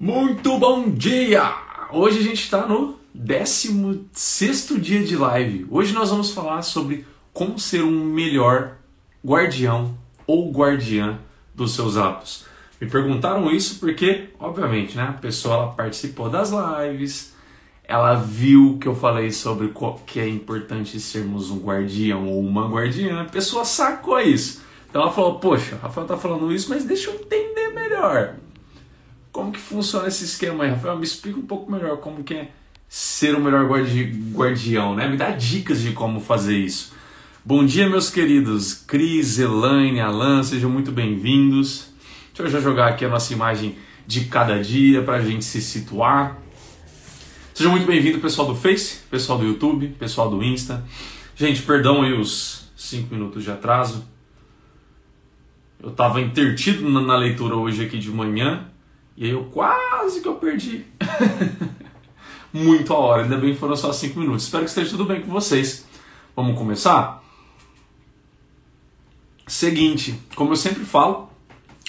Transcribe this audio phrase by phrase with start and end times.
[0.00, 1.52] Muito bom dia!
[1.90, 5.66] Hoje a gente está no 16 dia de live.
[5.68, 8.76] Hoje nós vamos falar sobre como ser um melhor
[9.26, 11.18] guardião ou guardiã
[11.52, 12.44] dos seus hábitos.
[12.80, 17.34] Me perguntaram isso porque, obviamente, né, a pessoa participou das lives,
[17.82, 19.74] ela viu que eu falei sobre
[20.06, 24.62] que é importante sermos um guardião ou uma guardiã, a pessoa sacou isso.
[24.88, 28.36] Então ela falou: Poxa, Rafael tá falando isso, mas deixa eu entender melhor.
[29.32, 30.96] Como que funciona esse esquema aí, Rafael?
[30.96, 32.50] Me explica um pouco melhor como que é
[32.88, 35.06] ser o melhor guardi guardião, né?
[35.08, 36.94] Me dá dicas de como fazer isso.
[37.44, 38.74] Bom dia, meus queridos.
[38.74, 41.90] Cris, Elaine, Alan, sejam muito bem-vindos.
[42.28, 45.60] Deixa eu já jogar aqui a nossa imagem de cada dia para a gente se
[45.60, 46.38] situar.
[47.52, 50.84] Sejam muito bem-vindos, pessoal do Face, pessoal do YouTube, pessoal do Insta.
[51.36, 54.06] Gente, perdão aí os 5 minutos de atraso.
[55.82, 58.66] Eu estava intertido na leitura hoje aqui de manhã
[59.18, 60.84] e aí eu quase que eu perdi.
[62.54, 64.44] Muito a hora, ainda bem que foram só 5 minutos.
[64.44, 65.84] Espero que esteja tudo bem com vocês.
[66.36, 67.20] Vamos começar?
[69.44, 71.28] Seguinte, como eu sempre falo,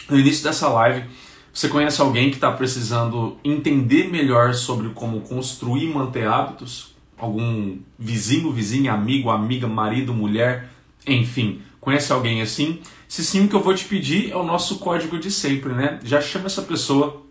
[0.09, 1.07] no início dessa live,
[1.53, 6.95] você conhece alguém que está precisando entender melhor sobre como construir e manter hábitos?
[7.15, 10.67] Algum vizinho, vizinha, amigo, amiga, marido, mulher,
[11.05, 12.81] enfim, conhece alguém assim?
[13.09, 15.99] Se sim, o que eu vou te pedir é o nosso código de sempre, né?
[16.03, 17.23] Já chama essa pessoa,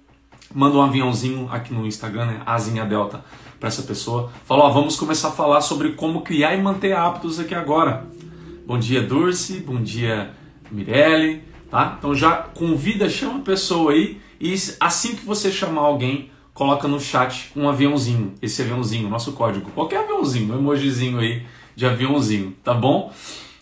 [0.53, 2.43] manda um aviãozinho aqui no Instagram, né?
[2.45, 3.25] Asinha Delta,
[3.61, 4.29] para essa pessoa.
[4.45, 8.05] Fala, ó, vamos começar a falar sobre como criar e manter hábitos aqui agora.
[8.67, 9.61] Bom dia, Dulce.
[9.61, 10.33] Bom dia,
[10.69, 11.45] Mirelle.
[11.71, 11.95] Tá?
[11.97, 16.99] Então já convida, chama a pessoa aí e assim que você chamar alguém, coloca no
[16.99, 22.75] chat um aviãozinho, esse aviãozinho, nosso código, qualquer aviãozinho, um emojizinho aí de aviãozinho, tá
[22.75, 23.13] bom?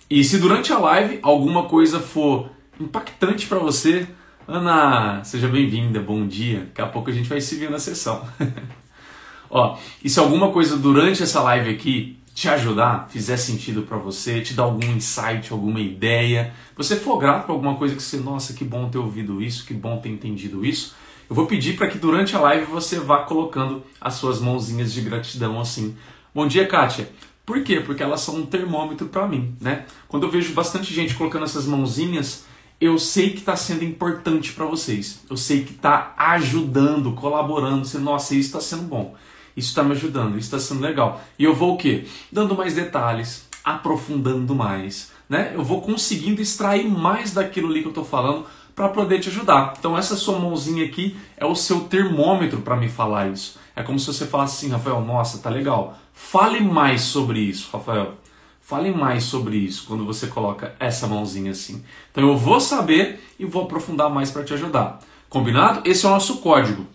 [0.09, 4.07] E se durante a live alguma coisa for impactante para você,
[4.47, 6.61] Ana, seja bem-vinda, bom dia.
[6.61, 8.25] Daqui a pouco a gente vai se ver na sessão.
[9.51, 14.41] Ó, e se alguma coisa durante essa live aqui te ajudar, fizer sentido para você,
[14.41, 18.53] te dar algum insight, alguma ideia, você for grato por alguma coisa que você, nossa,
[18.53, 20.95] que bom ter ouvido isso, que bom ter entendido isso,
[21.29, 25.01] eu vou pedir para que durante a live você vá colocando as suas mãozinhas de
[25.01, 25.97] gratidão assim.
[26.33, 27.11] Bom dia, Kátia.
[27.47, 27.81] Por quê?
[27.81, 29.87] Porque elas são um termômetro para mim, né?
[30.09, 32.45] Quando eu vejo bastante gente colocando essas mãozinhas,
[32.81, 35.21] eu sei que está sendo importante para vocês.
[35.31, 37.85] Eu sei que está ajudando, colaborando.
[37.85, 39.15] Você, nossa, isso está sendo bom.
[39.57, 41.23] Isso está me ajudando, isso está sendo legal.
[41.39, 42.05] E eu vou o quê?
[42.31, 45.53] Dando mais detalhes, aprofundando mais, né?
[45.55, 48.45] Eu vou conseguindo extrair mais daquilo ali que eu estou falando
[48.77, 49.73] para poder te ajudar.
[49.79, 53.59] Então essa sua mãozinha aqui é o seu termômetro para me falar isso.
[53.75, 55.97] É como se você falasse assim, Rafael, nossa, tá legal.
[56.13, 58.15] Fale mais sobre isso, Rafael.
[58.61, 61.83] Fale mais sobre isso quando você coloca essa mãozinha assim.
[62.13, 64.99] Então eu vou saber e vou aprofundar mais para te ajudar.
[65.31, 65.81] Combinado?
[65.89, 66.87] Esse é o nosso código.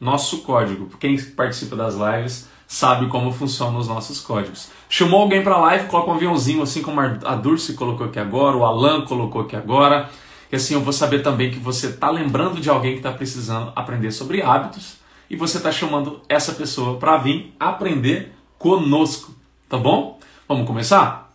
[0.00, 0.88] Nosso código.
[0.98, 4.70] Quem participa das lives sabe como funcionam os nossos códigos.
[4.88, 8.56] Chamou alguém para a live, coloca um aviãozinho, assim como a Dulce colocou aqui agora,
[8.56, 10.08] o Alan colocou aqui agora.
[10.50, 13.72] E assim eu vou saber também que você está lembrando de alguém que está precisando
[13.76, 14.96] aprender sobre hábitos
[15.28, 19.34] e você está chamando essa pessoa para vir aprender conosco,
[19.68, 20.18] tá bom?
[20.48, 21.32] Vamos começar?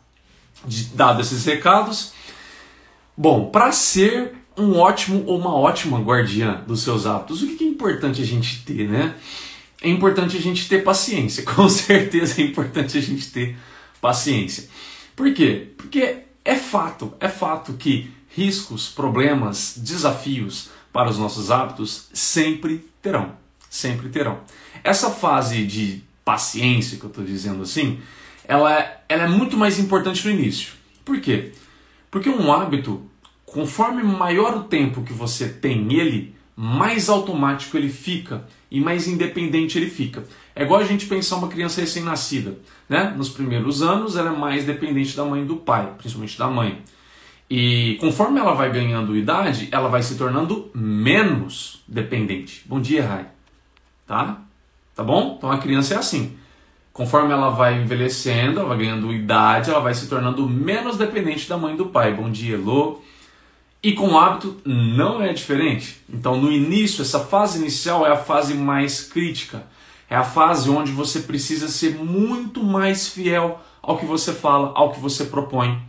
[0.93, 2.13] Dado esses recados.
[3.15, 7.67] Bom, para ser um ótimo ou uma ótima guardiã dos seus hábitos, o que é
[7.67, 9.15] importante a gente ter, né?
[9.81, 13.57] É importante a gente ter paciência, com certeza é importante a gente ter
[14.01, 14.67] paciência.
[15.15, 15.69] Por quê?
[15.77, 23.33] Porque é fato, é fato que riscos, problemas, desafios para os nossos hábitos sempre terão,
[23.69, 24.39] sempre terão.
[24.83, 27.99] Essa fase de paciência que eu estou dizendo assim,
[28.47, 30.73] ela, ela é muito mais importante no início.
[31.03, 31.53] Por quê?
[32.11, 33.09] Porque um hábito,
[33.45, 39.77] conforme maior o tempo que você tem ele, mais automático ele fica e mais independente
[39.77, 40.23] ele fica.
[40.55, 42.57] É igual a gente pensar uma criança recém-nascida.
[42.87, 43.13] Né?
[43.15, 46.81] Nos primeiros anos ela é mais dependente da mãe e do pai, principalmente da mãe.
[47.49, 52.63] E conforme ela vai ganhando idade, ela vai se tornando menos dependente.
[52.65, 53.27] Bom dia, Rai.
[54.07, 54.41] Tá?
[54.95, 55.35] Tá bom?
[55.37, 56.35] Então a criança é assim.
[56.91, 61.57] Conforme ela vai envelhecendo, ela vai ganhando idade, ela vai se tornando menos dependente da
[61.57, 62.13] mãe e do pai.
[62.13, 63.01] Bom dia, Elô.
[63.83, 66.01] E com o hábito não é diferente.
[66.09, 69.67] Então, no início, essa fase inicial é a fase mais crítica.
[70.09, 74.91] É a fase onde você precisa ser muito mais fiel ao que você fala, ao
[74.91, 75.79] que você propõe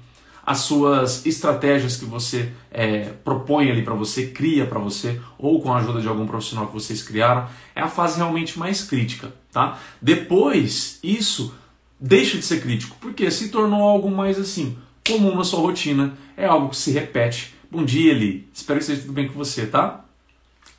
[0.46, 5.72] as suas estratégias que você é, propõe ali para você, cria para você, ou com
[5.72, 9.78] a ajuda de algum profissional que vocês criaram, é a fase realmente mais crítica, tá?
[10.00, 11.52] Depois, isso
[11.98, 16.46] deixa de ser crítico, porque se tornou algo mais assim, comum na sua rotina, é
[16.46, 17.54] algo que se repete.
[17.68, 18.48] Bom dia, Eli.
[18.54, 20.06] Espero que esteja tudo bem com você, tá?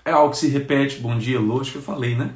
[0.07, 0.99] é algo que se repete.
[0.99, 2.31] Bom dia, Elô, acho que eu falei, né?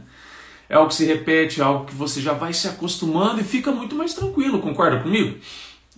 [0.67, 3.71] É algo que se repete, é algo que você já vai se acostumando e fica
[3.71, 5.37] muito mais tranquilo, concorda comigo?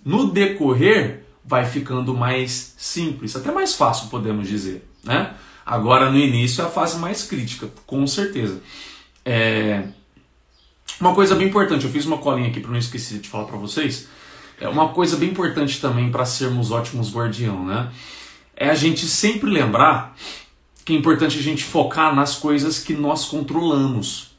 [0.04, 5.34] No decorrer, vai ficando mais simples, até mais fácil, podemos dizer, né?
[5.66, 8.62] Agora, no início, é a fase mais crítica, com certeza.
[9.26, 9.84] É...
[11.00, 13.58] Uma coisa bem importante, eu fiz uma colinha aqui para não esquecer de falar para
[13.58, 14.08] vocês.
[14.60, 17.92] É uma coisa bem importante também para sermos ótimos guardião, né?
[18.56, 20.16] É a gente sempre lembrar
[20.86, 24.32] que é importante a gente focar nas coisas que nós controlamos,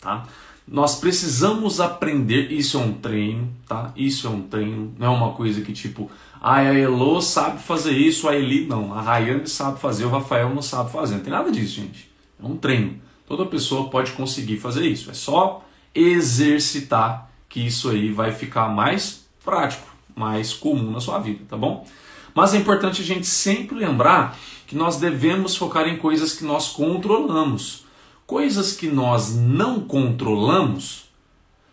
[0.00, 0.26] tá?
[0.70, 3.92] Nós precisamos aprender, isso é um treino, tá?
[3.96, 6.08] Isso é um treino, não é uma coisa que tipo,
[6.40, 10.54] ah, a Elo sabe fazer isso, a Eli não, a Rayane sabe fazer, o Rafael
[10.54, 11.16] não sabe fazer.
[11.16, 12.08] Não tem nada disso, gente.
[12.40, 13.00] É um treino.
[13.26, 15.10] Toda pessoa pode conseguir fazer isso.
[15.10, 21.40] É só exercitar que isso aí vai ficar mais prático, mais comum na sua vida,
[21.48, 21.84] tá bom?
[22.32, 24.38] Mas é importante a gente sempre lembrar
[24.68, 27.84] que nós devemos focar em coisas que nós controlamos.
[28.30, 31.10] Coisas que nós não controlamos,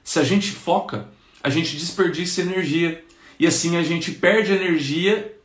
[0.04, 1.08] se a gente foca,
[1.44, 3.06] a gente desperdiça energia.
[3.40, 5.38] E assim a gente perde energia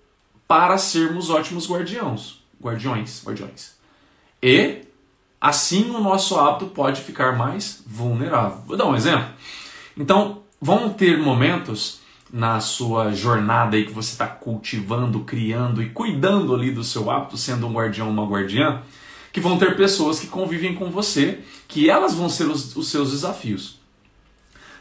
[0.49, 2.39] para sermos ótimos guardiões.
[2.59, 3.75] Guardiões, guardiões.
[4.43, 4.87] E
[5.39, 8.63] assim o nosso hábito pode ficar mais vulnerável.
[8.67, 9.35] Vou dar um exemplo.
[9.95, 12.01] Então, vão ter momentos
[12.33, 17.37] na sua jornada aí que você está cultivando, criando e cuidando ali do seu hábito,
[17.37, 18.81] sendo um guardião ou uma guardiã,
[19.33, 23.11] que vão ter pessoas que convivem com você, que elas vão ser os, os seus
[23.11, 23.81] desafios.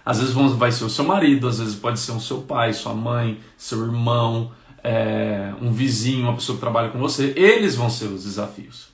[0.06, 2.74] Às vezes vão, vai ser o seu marido, às vezes pode ser o seu pai,
[2.74, 4.51] sua mãe, seu irmão,
[4.83, 7.33] é, um vizinho, uma pessoa que trabalha com você.
[7.36, 8.89] Eles vão ser os desafios.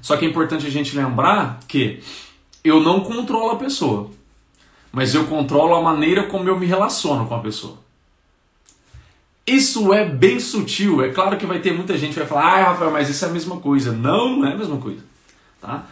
[0.00, 2.00] Só que é importante a gente lembrar que
[2.62, 4.10] eu não controlo a pessoa,
[4.92, 7.83] mas eu controlo a maneira como eu me relaciono com a pessoa.
[9.46, 11.02] Isso é bem sutil.
[11.02, 13.28] É claro que vai ter muita gente que vai falar, ah, Rafael, mas isso é
[13.28, 13.92] a mesma coisa.
[13.92, 15.04] Não, não é a mesma coisa.
[15.60, 15.86] Tá?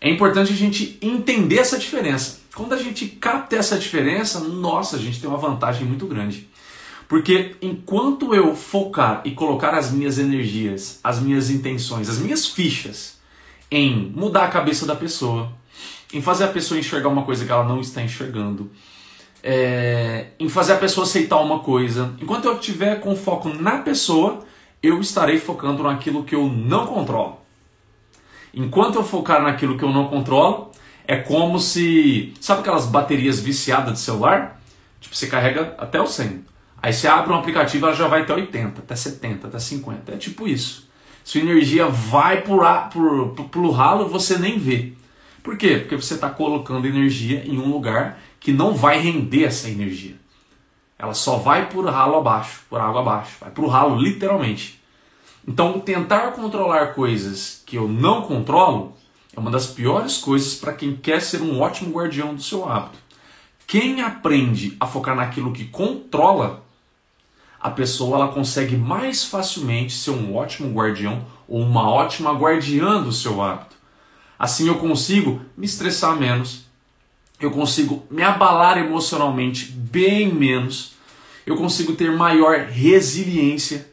[0.00, 2.40] É importante a gente entender essa diferença.
[2.54, 6.48] Quando a gente capta essa diferença, nossa, a gente tem uma vantagem muito grande.
[7.08, 13.18] Porque enquanto eu focar e colocar as minhas energias, as minhas intenções, as minhas fichas
[13.70, 15.52] em mudar a cabeça da pessoa,
[16.12, 18.70] em fazer a pessoa enxergar uma coisa que ela não está enxergando,
[19.42, 22.14] é, em fazer a pessoa aceitar uma coisa.
[22.20, 24.40] Enquanto eu tiver com foco na pessoa,
[24.82, 27.40] eu estarei focando naquilo que eu não controlo.
[28.52, 30.70] Enquanto eu focar naquilo que eu não controlo,
[31.06, 32.32] é como se.
[32.40, 34.60] Sabe aquelas baterias viciadas de celular?
[35.00, 36.44] Tipo, você carrega até o 100.
[36.82, 40.12] Aí você abre um aplicativo, ela já vai até 80, até 70, até 50.
[40.12, 40.88] É tipo isso.
[41.24, 44.92] Sua energia vai por, por, por, ralo, você nem vê.
[45.42, 45.78] Por quê?
[45.78, 50.14] Porque você está colocando energia em um lugar que não vai render essa energia.
[50.96, 54.80] Ela só vai por ralo abaixo, por água abaixo, vai para o ralo literalmente.
[55.48, 58.94] Então, tentar controlar coisas que eu não controlo
[59.36, 62.98] é uma das piores coisas para quem quer ser um ótimo guardião do seu hábito.
[63.66, 66.62] Quem aprende a focar naquilo que controla,
[67.60, 73.10] a pessoa ela consegue mais facilmente ser um ótimo guardião ou uma ótima guardiã do
[73.10, 73.74] seu hábito.
[74.38, 76.65] Assim eu consigo me estressar menos,
[77.40, 80.94] eu consigo me abalar emocionalmente bem menos,
[81.44, 83.88] eu consigo ter maior resiliência,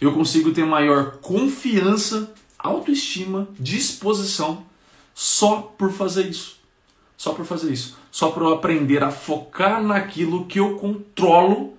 [0.00, 4.64] eu consigo ter maior confiança, autoestima, disposição
[5.14, 6.58] só por fazer isso.
[7.16, 7.98] Só por fazer isso.
[8.10, 11.74] Só por eu aprender a focar naquilo que eu controlo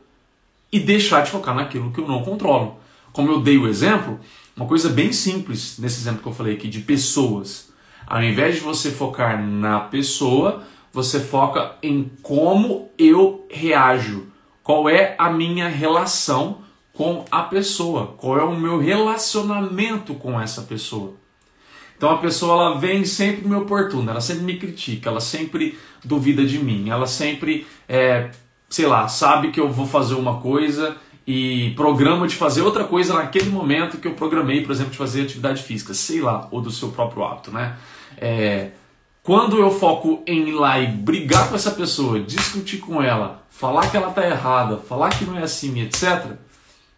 [0.72, 2.78] e deixar de focar naquilo que eu não controlo.
[3.12, 4.20] Como eu dei o exemplo,
[4.56, 7.70] uma coisa bem simples nesse exemplo que eu falei aqui de pessoas.
[8.06, 14.28] Ao invés de você focar na pessoa, você foca em como eu reajo,
[14.64, 16.60] qual é a minha relação
[16.94, 21.14] com a pessoa, qual é o meu relacionamento com essa pessoa.
[21.98, 26.44] Então a pessoa ela vem sempre me oportuna, ela sempre me critica, ela sempre duvida
[26.44, 28.32] de mim, ela sempre, é,
[28.70, 33.14] sei lá, sabe que eu vou fazer uma coisa e programa de fazer outra coisa
[33.14, 36.72] naquele momento que eu programei, por exemplo, de fazer atividade física, sei lá, ou do
[36.72, 37.78] seu próprio hábito, né?
[38.18, 38.72] É,
[39.24, 43.90] quando eu foco em ir lá e brigar com essa pessoa, discutir com ela, falar
[43.90, 46.32] que ela está errada, falar que não é assim, etc.,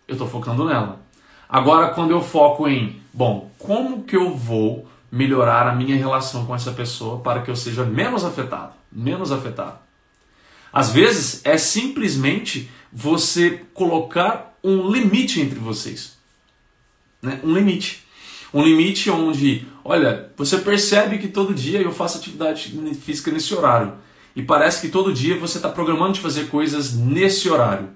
[0.07, 1.01] eu estou focando nela.
[1.49, 6.55] Agora, quando eu foco em, bom, como que eu vou melhorar a minha relação com
[6.55, 9.77] essa pessoa para que eu seja menos afetado, menos afetado?
[10.71, 16.17] Às vezes é simplesmente você colocar um limite entre vocês,
[17.21, 17.39] né?
[17.43, 18.03] Um limite.
[18.53, 23.93] Um limite onde, olha, você percebe que todo dia eu faço atividade física nesse horário.
[24.35, 27.89] E parece que todo dia você está programando de fazer coisas nesse horário.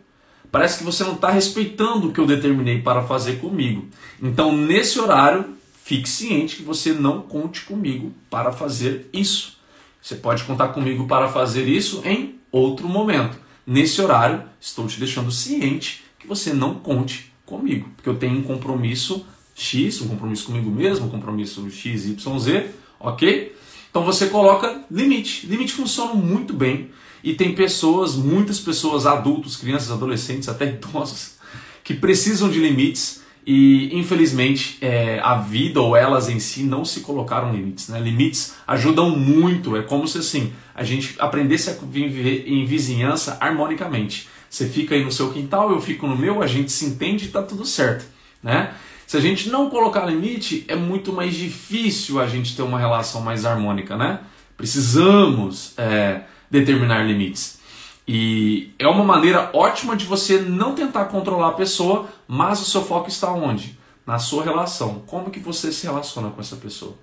[0.51, 3.87] Parece que você não está respeitando o que eu determinei para fazer comigo.
[4.21, 5.45] Então, nesse horário,
[5.83, 9.57] fique ciente que você não conte comigo para fazer isso.
[10.01, 13.37] Você pode contar comigo para fazer isso em outro momento.
[13.65, 18.43] Nesse horário, estou te deixando ciente que você não conte comigo, porque eu tenho um
[18.43, 19.25] compromisso
[19.57, 23.55] X, um compromisso comigo mesmo, um compromisso X, Y, Z, ok?
[23.89, 25.47] Então você coloca limite.
[25.47, 26.91] Limite funciona muito bem
[27.23, 31.37] e tem pessoas, muitas pessoas, adultos, crianças, adolescentes, até idosos,
[31.83, 36.99] que precisam de limites e infelizmente é, a vida ou elas em si não se
[36.99, 37.87] colocaram limites.
[37.87, 37.99] Né?
[37.99, 44.27] Limites ajudam muito, é como se assim a gente aprendesse a viver em vizinhança harmonicamente.
[44.47, 47.27] Você fica aí no seu quintal, eu fico no meu, a gente se entende e
[47.27, 48.05] está tudo certo.
[48.43, 48.71] Né?
[49.07, 53.21] Se a gente não colocar limite, é muito mais difícil a gente ter uma relação
[53.21, 54.19] mais harmônica, né?
[54.57, 57.57] Precisamos é, determinar limites.
[58.05, 62.83] E é uma maneira ótima de você não tentar controlar a pessoa, mas o seu
[62.83, 63.79] foco está onde?
[64.05, 65.03] Na sua relação.
[65.07, 66.95] Como que você se relaciona com essa pessoa?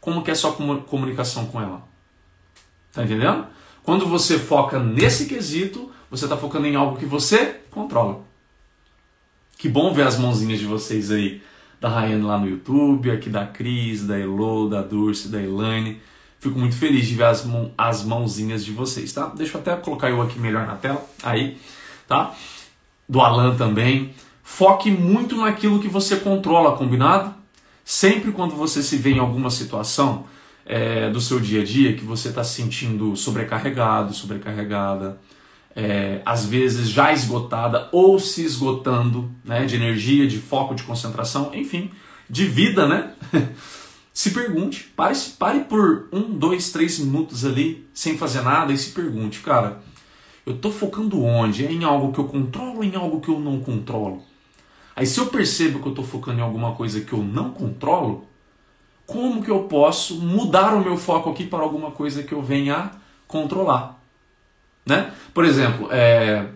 [0.00, 1.82] Como que é a sua comunicação com ela?
[2.92, 3.46] Tá entendendo?
[3.82, 8.29] Quando você foca nesse quesito, você está focando em algo que você controla.
[9.60, 11.42] Que bom ver as mãozinhas de vocês aí,
[11.78, 16.00] da Rayane lá no YouTube, aqui da Cris, da Elo, da Dulce, da Elaine.
[16.38, 19.26] Fico muito feliz de ver as, mão, as mãozinhas de vocês, tá?
[19.36, 21.58] Deixa eu até colocar eu aqui melhor na tela, aí,
[22.08, 22.34] tá?
[23.06, 24.14] Do Alan também.
[24.42, 27.34] Foque muito naquilo que você controla, combinado?
[27.84, 30.24] Sempre quando você se vê em alguma situação
[30.64, 35.20] é, do seu dia a dia que você está se sentindo sobrecarregado, sobrecarregada,
[35.74, 41.50] é, às vezes já esgotada ou se esgotando né, de energia, de foco, de concentração,
[41.54, 41.90] enfim,
[42.28, 43.12] de vida, né?
[44.12, 48.90] se pergunte, pare, pare por um, dois, três minutos ali sem fazer nada e se
[48.90, 49.80] pergunte, cara,
[50.44, 51.64] eu estou focando onde?
[51.64, 54.22] É em algo que eu controlo ou em algo que eu não controlo?
[54.96, 58.26] Aí se eu percebo que eu estou focando em alguma coisa que eu não controlo,
[59.06, 62.90] como que eu posso mudar o meu foco aqui para alguma coisa que eu venha
[63.26, 63.99] controlar?
[64.84, 65.12] Né?
[65.32, 66.46] Por exemplo, é...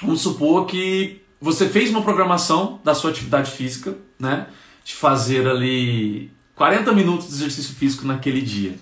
[0.00, 4.48] vamos supor que você fez uma programação da sua atividade física, né?
[4.84, 8.78] de fazer ali 40 minutos de exercício físico naquele dia.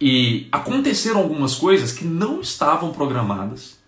[0.00, 3.78] E aconteceram algumas coisas que não estavam programadas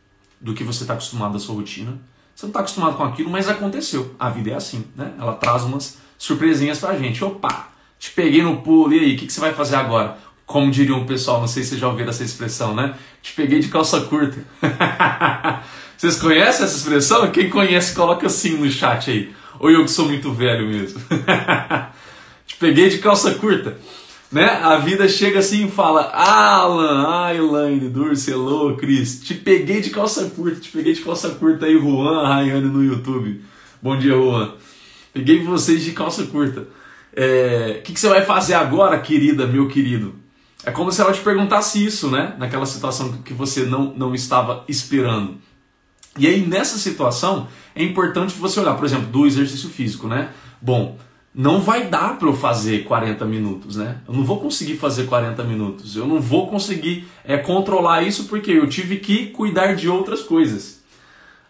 [0.41, 1.99] do que você está acostumado à sua rotina.
[2.35, 4.15] Você não está acostumado com aquilo, mas aconteceu.
[4.19, 5.15] A vida é assim, né?
[5.19, 7.25] Ela traz umas surpresinhas pra gente.
[7.25, 10.19] Opa, te peguei no pulo, e aí, o que, que você vai fazer agora?
[10.53, 12.95] Como diria um pessoal, não sei se vocês já ouviram essa expressão, né?
[13.23, 14.37] Te peguei de calça curta.
[15.97, 17.31] vocês conhecem essa expressão?
[17.31, 19.33] Quem conhece, coloca assim no chat aí.
[19.59, 21.01] Ou eu que sou muito velho mesmo?
[22.47, 23.79] Te peguei de calça curta.
[24.31, 24.45] Né?
[24.45, 29.23] A vida chega assim e fala: Alan, ah, Elaine, Dulce, hello, Cris.
[29.23, 33.41] Te peguei de calça curta, te peguei de calça curta aí, Juan, Rayane no YouTube.
[33.81, 34.53] Bom dia, Juan.
[35.15, 36.61] Peguei vocês de calça curta.
[36.61, 36.67] O
[37.17, 40.21] é, que, que você vai fazer agora, querida, meu querido?
[40.64, 42.35] É como se ela te perguntasse isso, né?
[42.38, 45.37] Naquela situação que você não, não estava esperando.
[46.16, 50.28] E aí, nessa situação, é importante você olhar, por exemplo, do exercício físico, né?
[50.61, 50.99] Bom,
[51.35, 53.99] não vai dar para eu fazer 40 minutos, né?
[54.07, 55.97] Eu não vou conseguir fazer 40 minutos.
[55.97, 60.83] Eu não vou conseguir é, controlar isso porque eu tive que cuidar de outras coisas.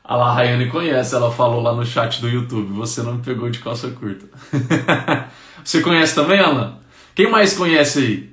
[0.04, 2.72] A La Rayane conhece, ela falou lá no chat do YouTube.
[2.74, 4.26] Você não me pegou de calça curta.
[5.64, 6.78] Você conhece também, Alan?
[7.14, 8.31] Quem mais conhece aí?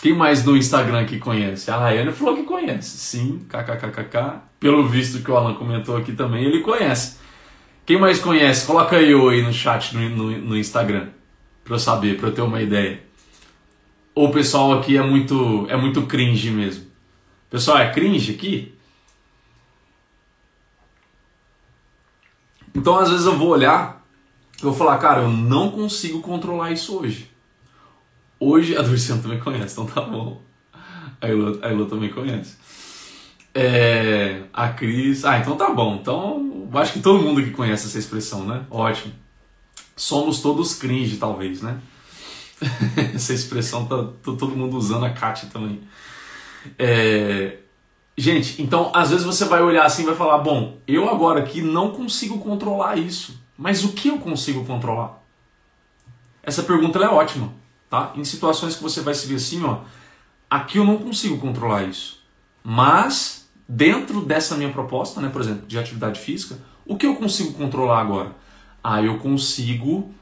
[0.00, 1.70] Quem mais no Instagram que conhece?
[1.70, 2.96] A Rayane falou que conhece.
[2.98, 4.40] Sim, kkkk.
[4.58, 7.18] Pelo visto que o Alan comentou aqui também, ele conhece.
[7.84, 8.66] Quem mais conhece?
[8.66, 11.08] Coloca eu aí no chat no, no, no Instagram.
[11.62, 13.02] Pra eu saber, pra eu ter uma ideia.
[14.14, 16.86] Ou o pessoal aqui é muito, é muito cringe mesmo.
[17.50, 18.74] Pessoal, é cringe aqui?
[22.74, 24.04] Então às vezes eu vou olhar,
[24.62, 27.29] eu vou falar, cara, eu não consigo controlar isso hoje.
[28.42, 30.40] Hoje, a Durciano também conhece, então tá bom.
[31.20, 32.56] A Elo, a também conhece.
[33.54, 35.26] É, a Cris.
[35.26, 35.96] Ah, então tá bom.
[35.96, 38.64] Então, acho que todo mundo que conhece essa expressão, né?
[38.70, 39.12] Ótimo.
[39.94, 41.78] Somos todos cringe, talvez, né?
[43.14, 45.82] essa expressão tá, tá todo mundo usando, a Kátia também.
[46.78, 47.58] É,
[48.16, 51.60] gente, então às vezes você vai olhar assim e vai falar: bom, eu agora aqui
[51.60, 55.22] não consigo controlar isso, mas o que eu consigo controlar?
[56.42, 57.59] Essa pergunta é ótima
[57.90, 58.12] tá?
[58.14, 59.80] Em situações que você vai se ver assim, ó,
[60.48, 62.22] aqui eu não consigo controlar isso.
[62.62, 66.56] Mas dentro dessa minha proposta, né, por exemplo, de atividade física,
[66.86, 68.34] o que eu consigo controlar agora?
[68.82, 70.14] Ah, eu consigo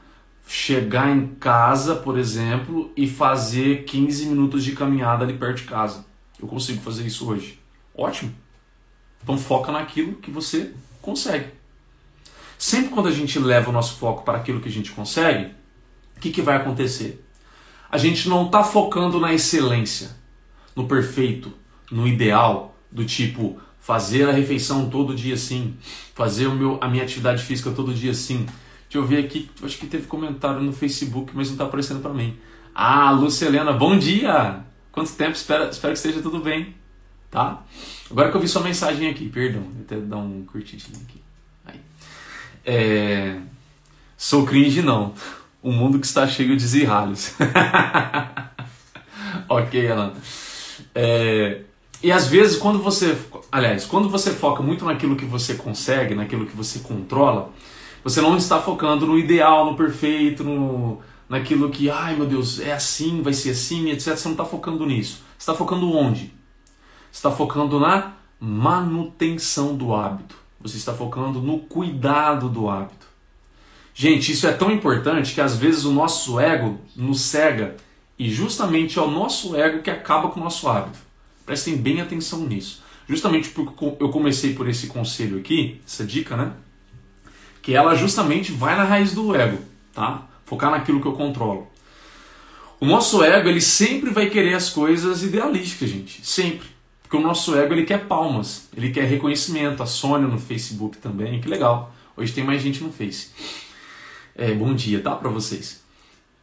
[0.47, 6.05] chegar em casa, por exemplo, e fazer 15 minutos de caminhada ali perto de casa.
[6.41, 7.59] Eu consigo fazer isso hoje.
[7.95, 8.33] Ótimo.
[9.21, 11.51] Então foca naquilo que você consegue.
[12.57, 15.53] Sempre quando a gente leva o nosso foco para aquilo que a gente consegue,
[16.17, 17.23] o que, que vai acontecer?
[17.91, 20.15] A gente não está focando na excelência,
[20.75, 21.51] no perfeito,
[21.91, 25.75] no ideal, do tipo fazer a refeição todo dia assim,
[26.13, 28.45] fazer o meu, a minha atividade física todo dia assim.
[28.83, 32.13] Deixa eu ver aqui, acho que teve comentário no Facebook, mas não está aparecendo para
[32.13, 32.37] mim.
[32.73, 34.63] Ah, Lucelena, bom dia!
[34.91, 35.31] Quanto tempo?
[35.31, 36.75] Espero, espero que esteja tudo bem,
[37.31, 37.63] tá?
[38.09, 41.19] Agora que eu vi sua mensagem aqui, perdão, vou até dar um curtidinho aqui.
[42.65, 43.39] É...
[44.17, 45.13] Sou cringe não.
[45.61, 47.33] O mundo que está cheio de zirralhos.
[49.49, 50.13] ok, Alan.
[50.95, 51.61] É...
[52.01, 53.17] E às vezes quando você,
[53.51, 57.51] aliás, quando você foca muito naquilo que você consegue, naquilo que você controla,
[58.03, 62.71] você não está focando no ideal, no perfeito, no, naquilo que, ai meu Deus, é
[62.71, 64.15] assim, vai ser assim, etc.
[64.15, 65.23] Você não está focando nisso.
[65.37, 66.33] Você está focando onde?
[67.11, 70.35] Você está focando na manutenção do hábito.
[70.61, 72.98] Você está focando no cuidado do hábito.
[74.01, 77.75] Gente, isso é tão importante que às vezes o nosso ego nos cega
[78.17, 80.97] e justamente é o nosso ego que acaba com o nosso hábito.
[81.45, 82.81] Prestem bem atenção nisso.
[83.09, 86.53] Justamente porque eu comecei por esse conselho aqui, essa dica, né?
[87.61, 89.57] Que ela justamente vai na raiz do ego,
[89.93, 90.29] tá?
[90.45, 91.67] Focar naquilo que eu controlo.
[92.79, 96.25] O nosso ego, ele sempre vai querer as coisas idealísticas, gente.
[96.25, 96.69] Sempre.
[97.03, 99.83] Porque o nosso ego, ele quer palmas, ele quer reconhecimento.
[99.83, 101.93] A Sônia no Facebook também, que legal.
[102.15, 103.68] Hoje tem mais gente no Face.
[104.39, 105.13] É, bom dia, tá?
[105.17, 105.81] Para vocês.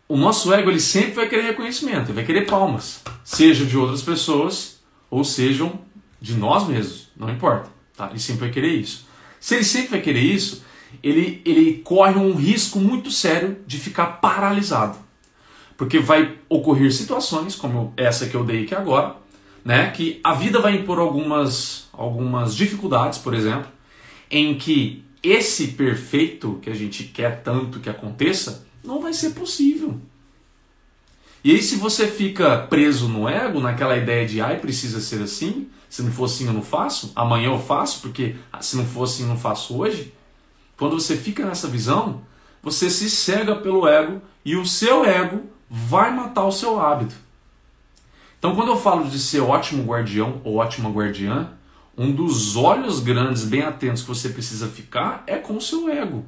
[0.07, 3.01] O nosso ego, ele sempre vai querer reconhecimento, vai querer palmas.
[3.25, 5.81] Seja de outras pessoas ou sejam
[6.21, 7.71] de nós mesmos, não importa.
[7.97, 8.11] Tá?
[8.11, 9.07] Ele sempre vai querer isso.
[9.41, 10.63] Se ele sempre vai querer isso,
[11.03, 14.99] ele, ele corre um risco muito sério de ficar paralisado.
[15.75, 19.17] Porque vai ocorrer situações, como essa que eu dei aqui agora,
[19.65, 23.69] né, que a vida vai impor algumas, algumas dificuldades, por exemplo,
[24.31, 29.99] em que esse perfeito que a gente quer tanto que aconteça não vai ser possível.
[31.43, 35.69] E aí, se você fica preso no ego, naquela ideia de ai, precisa ser assim,
[35.89, 39.23] se não for assim eu não faço, amanhã eu faço, porque se não for assim
[39.23, 40.13] eu não faço hoje.
[40.77, 42.23] Quando você fica nessa visão,
[42.63, 47.15] você se cega pelo ego e o seu ego vai matar o seu hábito.
[48.39, 51.56] Então, quando eu falo de ser ótimo guardião ou ótima guardiã,
[51.97, 56.25] um dos olhos grandes, bem atentos que você precisa ficar é com o seu ego.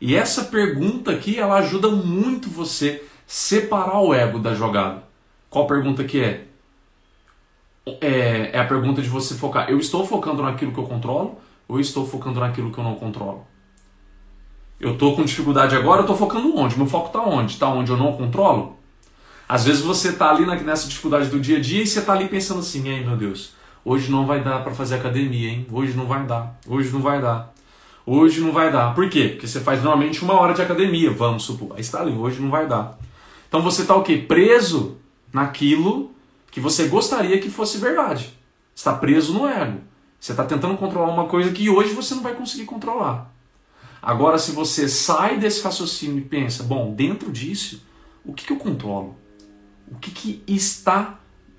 [0.00, 5.02] E essa pergunta aqui, ela ajuda muito você separar o ego da jogada.
[5.48, 6.46] Qual pergunta que é?
[8.00, 8.50] é?
[8.52, 9.70] É a pergunta de você focar.
[9.70, 13.46] Eu estou focando naquilo que eu controlo ou estou focando naquilo que eu não controlo?
[14.78, 16.76] Eu estou com dificuldade agora, eu estou focando onde?
[16.76, 17.54] Meu foco está onde?
[17.54, 18.76] Está onde eu não controlo?
[19.48, 22.28] Às vezes você está ali nessa dificuldade do dia a dia e você está ali
[22.28, 23.54] pensando assim, ai meu Deus,
[23.86, 25.66] hoje não vai dar para fazer academia, hein?
[25.70, 27.54] Hoje não vai dar, hoje não vai dar.
[28.04, 28.92] Hoje não vai dar.
[28.94, 29.28] Por quê?
[29.28, 31.72] Porque você faz normalmente uma hora de academia, vamos supor.
[31.74, 32.98] Aí está ali, hoje não vai dar.
[33.48, 34.16] Então você está o quê?
[34.16, 34.96] Preso
[35.32, 36.10] naquilo
[36.50, 38.36] que você gostaria que fosse verdade.
[38.74, 39.80] Está preso no ego.
[40.18, 43.32] Você está tentando controlar uma coisa que hoje você não vai conseguir controlar.
[44.02, 47.84] Agora, se você sai desse raciocínio e pensa, bom, dentro disso,
[48.24, 49.16] o que, que eu controlo?
[49.88, 51.18] O que, que está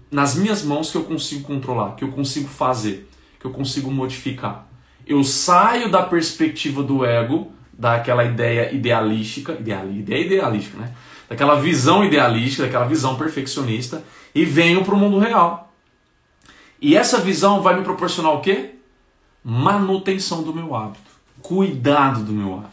[0.10, 4.68] nas minhas mãos que eu consigo controlar, que eu consigo fazer, que eu consigo modificar?
[5.06, 10.94] Eu saio da perspectiva do ego, daquela ideia idealística, ideal, ideia idealística, né?
[11.30, 15.74] daquela visão idealística, daquela visão perfeccionista e venho para o mundo real.
[16.82, 18.76] E essa visão vai me proporcionar o quê?
[19.44, 21.10] Manutenção do meu hábito,
[21.42, 22.72] cuidado do meu hábito.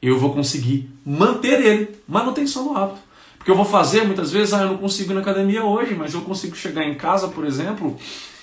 [0.00, 3.00] Eu vou conseguir manter ele, manutenção do hábito.
[3.46, 6.12] Porque eu vou fazer muitas vezes, ah, eu não consigo ir na academia hoje, mas
[6.12, 7.96] eu consigo chegar em casa, por exemplo,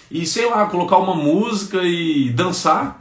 [0.10, 2.98] e sei lá, colocar uma música e dançar,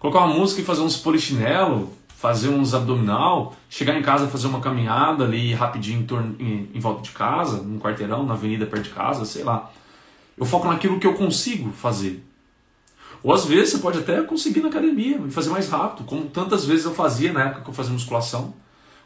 [0.00, 4.60] colocar uma música e fazer uns polichinelo, fazer uns abdominal, chegar em casa fazer uma
[4.60, 8.88] caminhada ali rapidinho em, torno, em, em volta de casa, num quarteirão, na avenida perto
[8.88, 9.70] de casa, sei lá.
[10.36, 12.20] Eu foco naquilo que eu consigo fazer.
[13.22, 16.64] Ou às vezes você pode até conseguir na academia e fazer mais rápido, como tantas
[16.64, 18.52] vezes eu fazia na época que eu fazia musculação.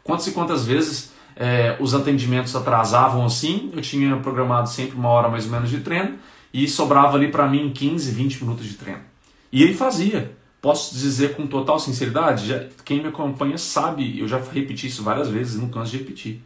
[0.03, 5.29] Quantas e quantas vezes é, os atendimentos atrasavam assim, eu tinha programado sempre uma hora
[5.29, 6.19] mais ou menos de treino
[6.53, 8.99] e sobrava ali para mim 15, 20 minutos de treino.
[9.49, 10.37] E ele fazia.
[10.61, 15.29] Posso dizer com total sinceridade, já, quem me acompanha sabe, eu já repeti isso várias
[15.29, 16.43] vezes, não canso de repetir.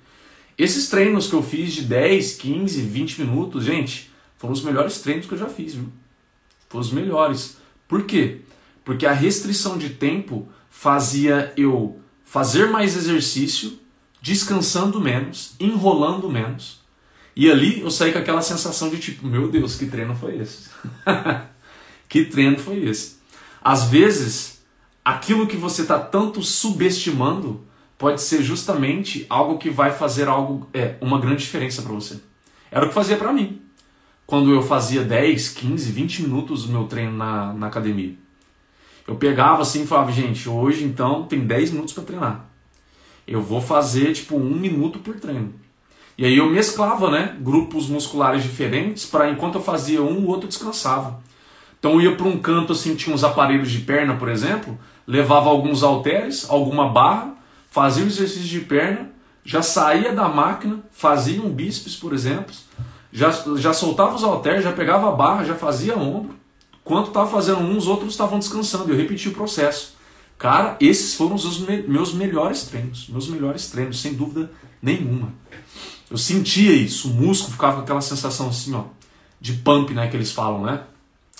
[0.56, 5.26] Esses treinos que eu fiz de 10, 15, 20 minutos, gente, foram os melhores treinos
[5.26, 5.90] que eu já fiz, viu?
[6.70, 7.58] Foram os melhores.
[7.88, 8.42] Por quê?
[8.86, 13.80] Porque a restrição de tempo fazia eu fazer mais exercício,
[14.24, 16.80] descansando menos, enrolando menos.
[17.36, 20.70] E ali eu saí com aquela sensação de tipo, meu Deus, que treino foi esse?
[22.08, 23.18] que treino foi esse?
[23.62, 24.64] Às vezes,
[25.04, 27.66] aquilo que você está tanto subestimando
[27.98, 32.22] pode ser justamente algo que vai fazer algo é, uma grande diferença para você.
[32.72, 33.62] Era o que fazia para mim.
[34.26, 38.16] Quando eu fazia 10, 15, 20 minutos do meu treino na, na academia.
[39.06, 42.53] Eu pegava assim e falava, gente, hoje então tem 10 minutos para treinar.
[43.28, 45.54] Eu vou fazer tipo um minuto por treino.
[46.18, 50.48] E aí eu mesclava, né, grupos musculares diferentes para enquanto eu fazia um, o outro
[50.48, 51.22] descansava.
[51.80, 55.50] Então eu ia para um canto assim, tinha uns aparelhos de perna, por exemplo, levava
[55.50, 57.34] alguns halteres, alguma barra,
[57.70, 59.10] fazia o exercício de perna,
[59.44, 62.54] já saía da máquina, fazia um bíceps, por exemplo,
[63.12, 66.36] já, já soltava os halteres, já pegava a barra, já fazia ombro.
[66.82, 68.92] Enquanto estava fazendo os outros estavam descansando.
[68.92, 69.96] Eu repeti o processo.
[70.38, 73.08] Cara, esses foram os meus melhores treinos.
[73.08, 75.34] Meus melhores treinos, sem dúvida nenhuma.
[76.12, 78.84] Eu sentia isso, o músculo ficava com aquela sensação assim, ó,
[79.40, 80.84] de pump, né, que eles falam, né?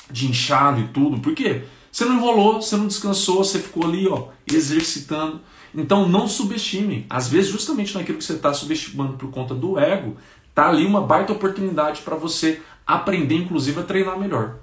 [0.10, 1.20] De inchado e tudo.
[1.20, 1.64] Por quê?
[1.92, 5.42] Você não enrolou, você não descansou, você ficou ali, ó, exercitando.
[5.76, 7.06] Então não subestime.
[7.10, 10.18] Às vezes, justamente naquilo que você está subestimando por conta do ego,
[10.56, 14.56] tá ali uma baita oportunidade para você aprender, inclusive, a treinar melhor.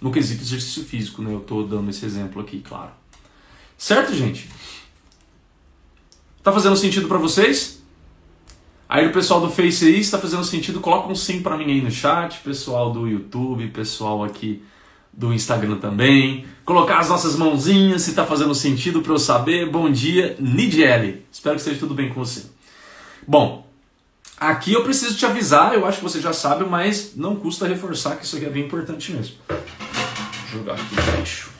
[0.00, 1.32] No quesito exercício físico, né?
[1.32, 2.90] Eu estou dando esse exemplo aqui, claro.
[3.82, 4.48] Certo, gente?
[6.40, 7.82] Tá fazendo sentido para vocês?
[8.88, 11.80] Aí o pessoal do Face aí está fazendo sentido, coloca um sim para mim aí
[11.80, 14.62] no chat, pessoal do YouTube, pessoal aqui
[15.12, 16.46] do Instagram também.
[16.64, 19.68] Colocar as nossas mãozinhas se está fazendo sentido para eu saber.
[19.68, 21.26] Bom dia, Nidiele.
[21.32, 22.44] Espero que esteja tudo bem com você.
[23.26, 23.66] Bom,
[24.38, 28.14] aqui eu preciso te avisar, eu acho que você já sabe, mas não custa reforçar
[28.14, 29.34] que isso aqui é bem importante mesmo.
[29.48, 31.51] Vou jogar aqui embaixo.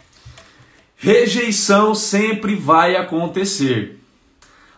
[1.02, 4.02] Rejeição sempre vai acontecer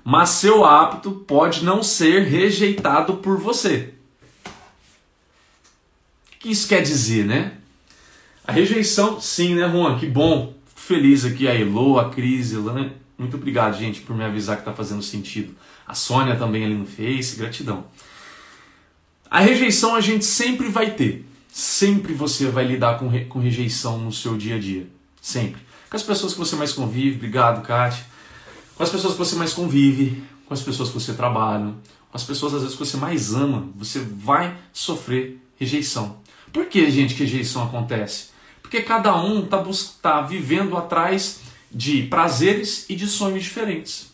[0.04, 3.94] mas seu hábito pode não ser rejeitado por você.
[4.44, 7.54] O que isso quer dizer, né?
[8.46, 9.98] A rejeição, sim, né, Juan?
[9.98, 10.52] Que bom.
[10.76, 12.92] feliz aqui, a Elo, a Cris, Elan.
[13.16, 15.56] Muito obrigado, gente, por me avisar que está fazendo sentido.
[15.86, 17.86] A Sônia também ali no Face, gratidão.
[19.30, 21.24] A rejeição a gente sempre vai ter.
[21.48, 24.86] Sempre você vai lidar com, re com rejeição no seu dia a dia.
[25.22, 25.62] Sempre.
[25.94, 28.04] Com as pessoas que você mais convive, obrigado, Kátia
[28.74, 31.66] com as pessoas que você mais convive, com as pessoas que você trabalha,
[32.10, 36.16] com as pessoas às vezes que você mais ama, você vai sofrer rejeição.
[36.52, 38.30] Por que, gente, que rejeição acontece?
[38.60, 39.64] Porque cada um está
[40.02, 44.12] tá vivendo atrás de prazeres e de sonhos diferentes.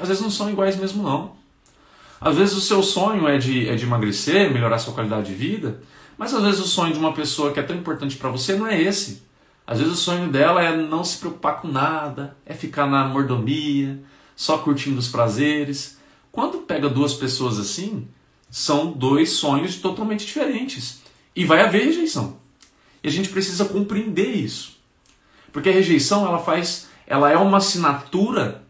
[0.00, 1.36] Às vezes não são iguais mesmo não.
[2.20, 5.80] Às vezes o seu sonho é de, é de emagrecer, melhorar sua qualidade de vida,
[6.18, 8.66] mas às vezes o sonho de uma pessoa que é tão importante para você não
[8.66, 9.30] é esse.
[9.66, 14.02] Às vezes o sonho dela é não se preocupar com nada, é ficar na mordomia,
[14.34, 15.98] só curtindo os prazeres.
[16.30, 18.08] Quando pega duas pessoas assim,
[18.50, 21.02] são dois sonhos totalmente diferentes.
[21.34, 22.36] E vai haver rejeição.
[23.02, 24.78] E a gente precisa compreender isso.
[25.52, 28.62] Porque a rejeição, ela faz, ela é uma assinatura.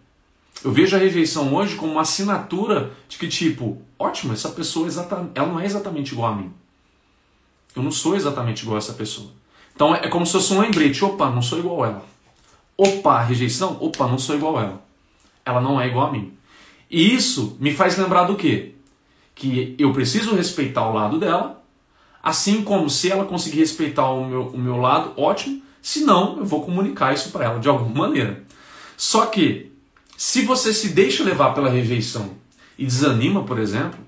[0.62, 5.30] Eu vejo a rejeição hoje como uma assinatura de que tipo, ótimo, essa pessoa exata,
[5.34, 6.52] ela não é exatamente igual a mim.
[7.74, 9.30] Eu não sou exatamente igual a essa pessoa.
[9.74, 12.06] Então é como se fosse um lembrete: opa, não sou igual a ela.
[12.76, 13.76] Opa, rejeição?
[13.80, 14.82] Opa, não sou igual a ela.
[15.44, 16.32] Ela não é igual a mim.
[16.90, 18.74] E isso me faz lembrar do quê?
[19.34, 21.62] Que eu preciso respeitar o lado dela,
[22.22, 25.62] assim como se ela conseguir respeitar o meu, o meu lado, ótimo.
[25.80, 28.44] Se não, eu vou comunicar isso para ela de alguma maneira.
[28.96, 29.72] Só que,
[30.16, 32.30] se você se deixa levar pela rejeição
[32.78, 33.98] e desanima, por exemplo,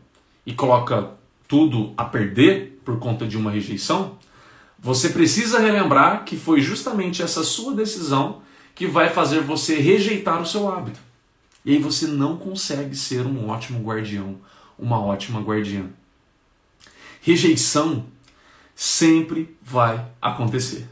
[0.46, 1.10] e coloca
[1.48, 4.16] tudo a perder por conta de uma rejeição,
[4.84, 8.42] você precisa relembrar que foi justamente essa sua decisão
[8.74, 11.00] que vai fazer você rejeitar o seu hábito.
[11.64, 14.36] E aí você não consegue ser um ótimo guardião,
[14.78, 15.86] uma ótima guardiã.
[17.22, 18.04] Rejeição
[18.74, 20.86] sempre vai acontecer.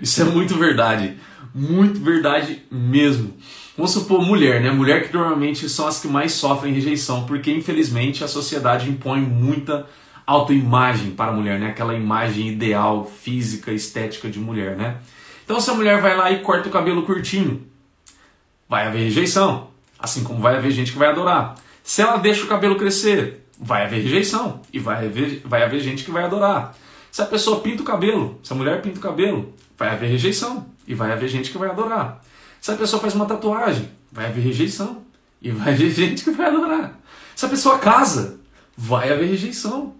[0.00, 1.18] Isso é muito verdade,
[1.54, 3.36] muito verdade mesmo.
[3.76, 4.70] Vamos supor mulher, né?
[4.70, 9.86] Mulher que normalmente são as que mais sofrem rejeição, porque infelizmente a sociedade impõe muita
[10.26, 11.68] autoimagem para a mulher, né?
[11.68, 14.98] Aquela imagem ideal, física, estética de mulher, né?
[15.44, 17.66] Então se a mulher vai lá e corta o cabelo curtinho,
[18.68, 21.56] vai haver rejeição, assim como vai haver gente que vai adorar.
[21.82, 26.04] Se ela deixa o cabelo crescer, vai haver rejeição e vai haver, vai haver gente
[26.04, 26.74] que vai adorar.
[27.10, 30.66] Se a pessoa pinta o cabelo, se a mulher pinta o cabelo, vai haver rejeição
[30.86, 32.22] e vai haver gente que vai adorar.
[32.60, 35.02] Se a pessoa faz uma tatuagem, vai haver rejeição
[35.40, 36.98] e vai haver gente que vai adorar.
[37.34, 38.40] Se a pessoa casa,
[38.76, 39.94] vai haver rejeição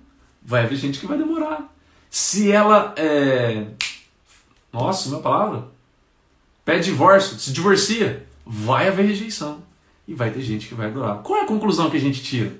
[0.44, 1.72] vai haver gente que vai demorar.
[2.10, 3.66] Se ela é.
[4.72, 5.68] Nossa, minha palavra.
[6.64, 9.62] Pede divórcio, se divorcia, vai haver rejeição.
[10.06, 11.22] E vai ter gente que vai adorar.
[11.22, 12.52] Qual é a conclusão que a gente tira?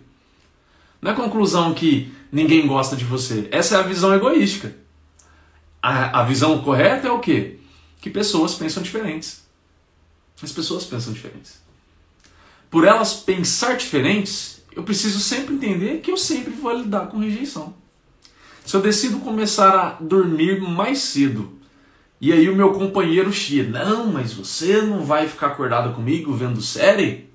[1.00, 3.48] Não é a conclusão que ninguém gosta de você.
[3.50, 4.74] Essa é a visão egoística.
[5.82, 7.58] A, a visão correta é o quê?
[8.00, 9.42] Que pessoas pensam diferentes.
[10.40, 11.60] As pessoas pensam diferentes.
[12.70, 17.74] Por elas pensar diferentes, eu preciso sempre entender que eu sempre vou lidar com rejeição.
[18.64, 21.52] Se eu decido começar a dormir mais cedo,
[22.20, 26.62] e aí o meu companheiro chia, não, mas você não vai ficar acordado comigo vendo
[26.62, 27.28] série?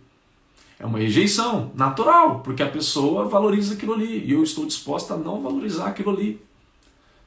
[0.80, 5.18] É uma rejeição natural, porque a pessoa valoriza aquilo ali e eu estou disposta a
[5.18, 6.42] não valorizar aquilo ali.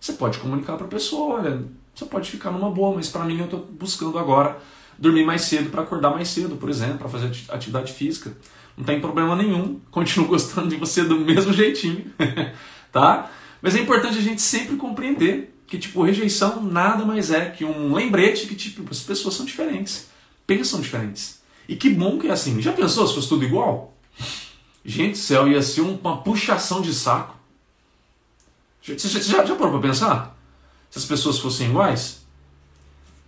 [0.01, 1.63] Você pode comunicar para a pessoa, olha,
[1.95, 4.59] você pode ficar numa boa, mas para mim eu estou buscando agora
[4.99, 8.33] dormir mais cedo para acordar mais cedo, por exemplo, para fazer atividade física.
[8.81, 12.11] Não tem problema nenhum, continuo gostando de você do mesmo jeitinho,
[12.91, 13.31] tá?
[13.61, 17.93] Mas é importante a gente sempre compreender que tipo rejeição nada mais é que um
[17.93, 20.09] lembrete que tipo as pessoas são diferentes,
[20.47, 21.43] pensam diferentes.
[21.69, 22.59] E que bom que é assim.
[22.63, 23.95] Já pensou se fosse tudo igual?
[24.83, 27.37] Gente do céu, ia ser uma puxação de saco.
[28.83, 30.39] Você já, já parou para pensar?
[30.91, 32.23] Se as pessoas fossem iguais?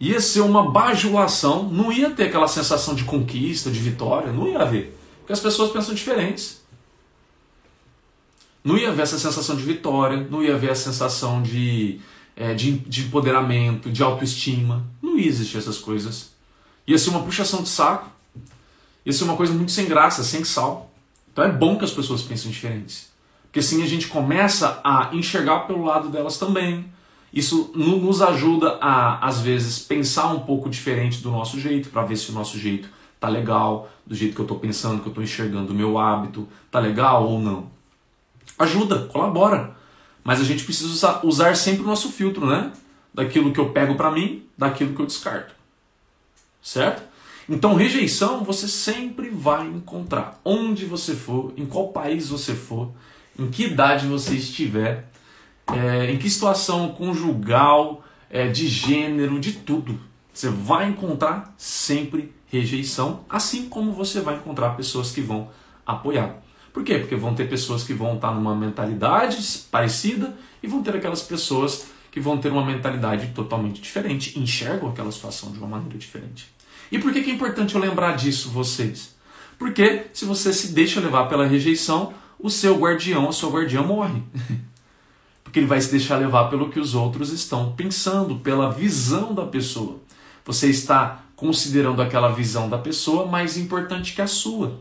[0.01, 4.59] Ia ser uma bajulação, não ia ter aquela sensação de conquista, de vitória, não ia
[4.59, 5.02] haver.
[5.33, 6.61] Porque as pessoas pensam diferentes.
[8.63, 12.01] Não ia haver essa sensação de vitória, não ia haver a sensação de,
[12.37, 14.87] é, de, de empoderamento, de autoestima.
[15.01, 16.33] Não ia existir essas coisas.
[16.87, 18.11] Ia ser uma puxação de saco.
[19.07, 20.93] Isso é uma coisa muito sem graça, sem sal.
[21.33, 23.11] Então é bom que as pessoas pensem diferentes.
[23.45, 26.93] Porque assim a gente começa a enxergar pelo lado delas também.
[27.33, 32.17] Isso nos ajuda a, às vezes, pensar um pouco diferente do nosso jeito, para ver
[32.17, 32.87] se o nosso jeito
[33.23, 36.49] tá legal, do jeito que eu estou pensando, que eu estou enxergando o meu hábito,
[36.73, 37.71] tá legal ou não.
[38.59, 39.77] Ajuda, colabora.
[40.25, 42.73] Mas a gente precisa usar, sempre o nosso filtro, né?
[43.15, 45.55] Daquilo que eu pego para mim, daquilo que eu descarto.
[46.61, 47.05] Certo?
[47.49, 50.41] Então, rejeição você sempre vai encontrar.
[50.45, 52.91] Onde você for, em qual país você for,
[53.39, 55.09] em que idade você estiver,
[55.73, 60.01] é, em que situação conjugal, é, de gênero, de tudo.
[60.33, 62.42] Você vai encontrar sempre rejeição,
[63.29, 65.51] assim como você vai encontrar pessoas que vão
[65.87, 66.37] apoiar.
[66.73, 66.99] Por quê?
[66.99, 69.37] Porque vão ter pessoas que vão estar numa mentalidade
[69.71, 75.11] parecida e vão ter aquelas pessoas que vão ter uma mentalidade totalmente diferente, enxergam aquela
[75.11, 76.53] situação de uma maneira diferente.
[76.91, 79.15] E por que, que é importante eu lembrar disso, vocês?
[79.59, 84.23] Porque se você se deixa levar pela rejeição, o seu guardião, a sua guardiã morre.
[85.43, 89.47] Porque ele vai se deixar levar pelo que os outros estão pensando, pela visão da
[89.47, 90.01] pessoa.
[90.45, 94.79] Você está considerando aquela visão da pessoa mais importante que a sua.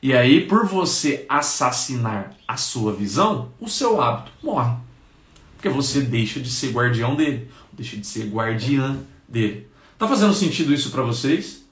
[0.00, 4.76] E aí, por você assassinar a sua visão, o seu hábito morre.
[5.56, 8.96] Porque você deixa de ser guardião dele, deixa de ser guardiã
[9.28, 9.66] dele.
[9.98, 11.64] Tá fazendo sentido isso para vocês?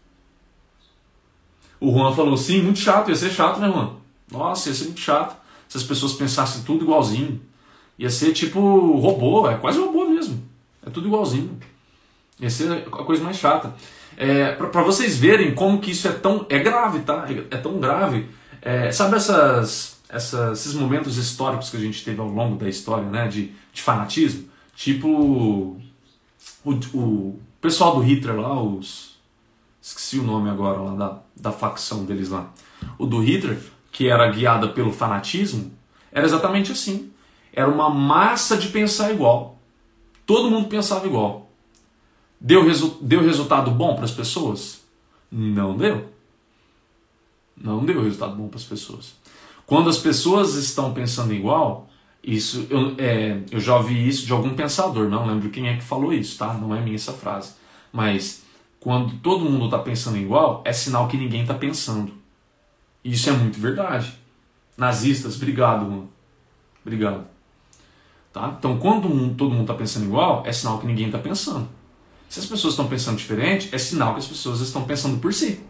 [1.78, 3.92] O Juan falou, sim, muito chato, ia ser chato, né, Juan?
[4.28, 7.40] Nossa, ia ser muito chato se as pessoas pensassem tudo igualzinho.
[7.96, 8.58] Ia ser tipo
[8.98, 10.42] robô, é quase robô mesmo.
[10.84, 11.56] É tudo igualzinho.
[12.40, 13.74] Ia ser a coisa mais chata.
[14.16, 17.26] É, para vocês verem como que isso é tão é grave, tá?
[17.28, 18.28] É, é tão grave.
[18.62, 23.08] É, sabe essas, essas, esses momentos históricos que a gente teve ao longo da história,
[23.08, 23.28] né?
[23.28, 24.48] De, de fanatismo?
[24.74, 25.80] Tipo
[26.64, 29.14] o, o pessoal do Hitler lá, os.
[29.80, 32.50] Esqueci o nome agora lá da, da facção deles lá.
[32.98, 33.58] O do Hitler,
[33.92, 35.70] que era guiada pelo fanatismo,
[36.10, 37.12] era exatamente assim.
[37.52, 39.58] Era uma massa de pensar igual.
[40.24, 41.43] Todo mundo pensava igual.
[42.46, 44.82] Deu, resu deu resultado bom para as pessoas?
[45.32, 46.12] Não deu.
[47.56, 49.14] Não deu resultado bom para as pessoas.
[49.64, 51.88] Quando as pessoas estão pensando igual,
[52.22, 55.82] isso, eu, é, eu já ouvi isso de algum pensador, não lembro quem é que
[55.82, 56.52] falou isso, tá?
[56.52, 57.54] Não é minha essa frase.
[57.90, 58.42] Mas
[58.78, 62.12] quando todo mundo está pensando igual, é sinal que ninguém está pensando.
[63.02, 64.18] Isso é muito verdade.
[64.76, 66.10] Nazistas, obrigado, mano.
[66.84, 67.24] Obrigado.
[68.34, 68.54] Tá?
[68.58, 71.66] Então, quando todo mundo está pensando igual, é sinal que ninguém está pensando.
[72.28, 75.60] Se as pessoas estão pensando diferente, é sinal que as pessoas estão pensando por si.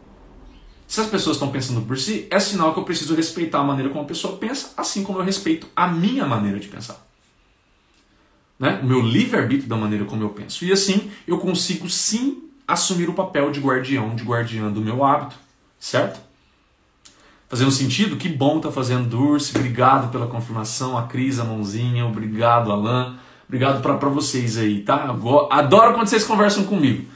[0.87, 3.91] Se as pessoas estão pensando por si, é sinal que eu preciso respeitar a maneira
[3.91, 7.05] como a pessoa pensa, assim como eu respeito a minha maneira de pensar.
[8.59, 8.81] Né?
[8.83, 10.65] O meu livre-arbítrio da maneira como eu penso.
[10.65, 15.37] E assim eu consigo sim assumir o papel de guardião, de guardiã do meu hábito.
[15.79, 16.21] Certo?
[17.49, 18.17] Fazendo sentido?
[18.17, 19.57] Que bom tá fazendo, Durce.
[19.57, 20.97] Obrigado pela confirmação.
[20.97, 22.07] A Cris, a mãozinha.
[22.07, 23.19] Obrigado, Alan.
[23.47, 25.15] Obrigado para vocês aí, tá?
[25.51, 27.07] Adoro quando vocês conversam comigo.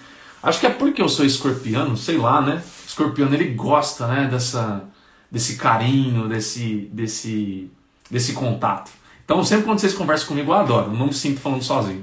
[0.43, 2.63] Acho que é porque eu sou escorpiano, sei lá, né?
[2.89, 4.85] escorpiano ele gosta, né, dessa
[5.31, 7.71] desse carinho, desse desse
[8.11, 8.91] desse contato.
[9.25, 12.03] Então, sempre quando vocês conversam comigo, eu adoro, não me sinto falando sozinho.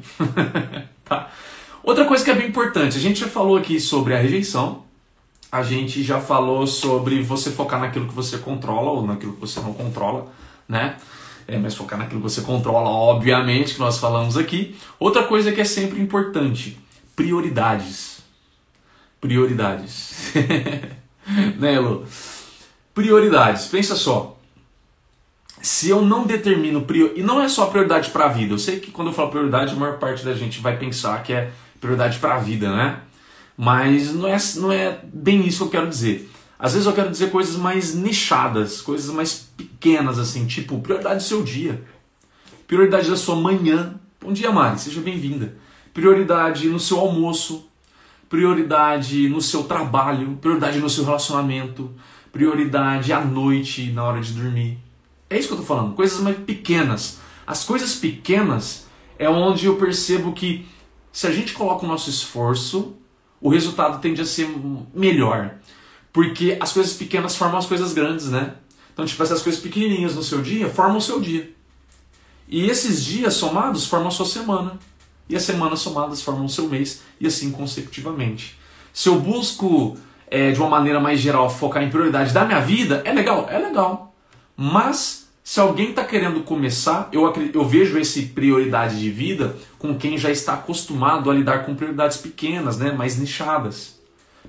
[1.03, 1.29] tá?
[1.83, 4.83] Outra coisa que é bem importante, a gente já falou aqui sobre a rejeição,
[5.51, 9.59] a gente já falou sobre você focar naquilo que você controla ou naquilo que você
[9.59, 10.27] não controla,
[10.69, 10.97] né?
[11.47, 14.75] É, mas focar naquilo que você controla, obviamente, que nós falamos aqui.
[14.99, 16.77] Outra coisa que é sempre importante,
[17.15, 18.15] prioridades
[19.25, 20.33] Prioridades.
[21.57, 22.05] né, Elo?
[22.93, 23.65] Prioridades.
[23.65, 24.37] Pensa só.
[25.61, 27.11] Se eu não determino prior...
[27.15, 28.53] e não é só prioridade para a vida.
[28.53, 31.33] Eu sei que quando eu falo prioridade, a maior parte da gente vai pensar que
[31.33, 32.99] é prioridade para a vida, né?
[33.57, 36.29] Mas não é, não é bem isso que eu quero dizer.
[36.57, 41.27] Às vezes eu quero dizer coisas mais nichadas, coisas mais pequenas, assim, tipo prioridade do
[41.27, 41.83] seu dia,
[42.65, 43.95] prioridade da sua manhã.
[44.21, 45.53] Bom dia, Mari, seja bem-vinda.
[45.93, 47.69] Prioridade no seu almoço,
[48.29, 51.93] prioridade no seu trabalho, prioridade no seu relacionamento,
[52.31, 54.77] prioridade à noite, na hora de dormir.
[55.29, 57.19] É isso que eu estou falando, coisas mais pequenas.
[57.45, 58.87] As coisas pequenas
[59.19, 60.65] é onde eu percebo que
[61.11, 62.95] se a gente coloca o nosso esforço,
[63.41, 64.49] o resultado tende a ser
[64.93, 65.55] melhor.
[66.15, 68.53] Porque as coisas pequenas formam as coisas grandes, né?
[68.93, 71.51] Então, tipo, essas coisas pequenininhas no seu dia formam o seu dia.
[72.47, 74.79] E esses dias somados formam a sua semana.
[75.27, 77.01] E as semanas somadas formam o seu mês.
[77.19, 78.57] E assim consecutivamente.
[78.93, 79.97] Se eu busco,
[80.31, 83.49] é, de uma maneira mais geral, focar em prioridade da minha vida, é legal?
[83.49, 84.15] É legal.
[84.55, 90.17] Mas, se alguém está querendo começar, eu, eu vejo esse prioridade de vida com quem
[90.17, 93.94] já está acostumado a lidar com prioridades pequenas, né, mais nichadas.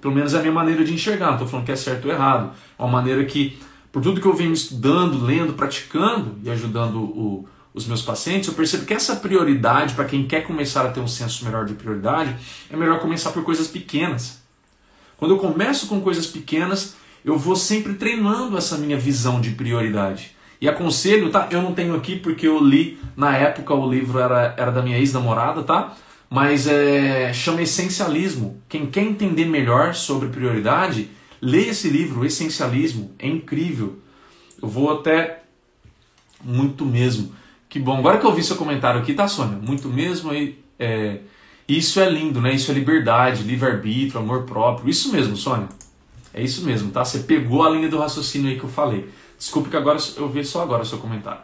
[0.00, 2.12] Pelo menos é a minha maneira de enxergar, não estou falando que é certo ou
[2.12, 2.52] errado.
[2.78, 3.58] É uma maneira que,
[3.90, 8.54] por tudo que eu venho estudando, lendo, praticando e ajudando o, os meus pacientes, eu
[8.54, 12.36] percebo que essa prioridade, para quem quer começar a ter um senso melhor de prioridade,
[12.70, 14.40] é melhor começar por coisas pequenas.
[15.16, 20.36] Quando eu começo com coisas pequenas, eu vou sempre treinando essa minha visão de prioridade.
[20.60, 21.48] E aconselho, tá?
[21.50, 24.98] Eu não tenho aqui porque eu li na época o livro era, era da minha
[24.98, 25.94] ex-namorada, tá?
[26.28, 28.60] Mas é, chama Essencialismo.
[28.68, 31.10] Quem quer entender melhor sobre prioridade,
[31.40, 33.98] lê esse livro, Essencialismo, é incrível.
[34.60, 35.42] Eu vou até
[36.42, 37.32] muito mesmo.
[37.68, 37.98] Que bom.
[37.98, 39.58] Agora que eu vi seu comentário aqui, tá, Sônia?
[39.58, 40.58] Muito mesmo aí.
[40.78, 41.18] É,
[41.68, 42.54] isso é lindo, né?
[42.54, 44.88] Isso é liberdade, livre-arbítrio, amor próprio.
[44.88, 45.68] Isso mesmo, Sônia.
[46.32, 47.04] É isso mesmo, tá?
[47.04, 49.08] Você pegou a linha do raciocínio aí que eu falei.
[49.38, 51.40] Desculpe que agora eu vi só agora o seu comentário,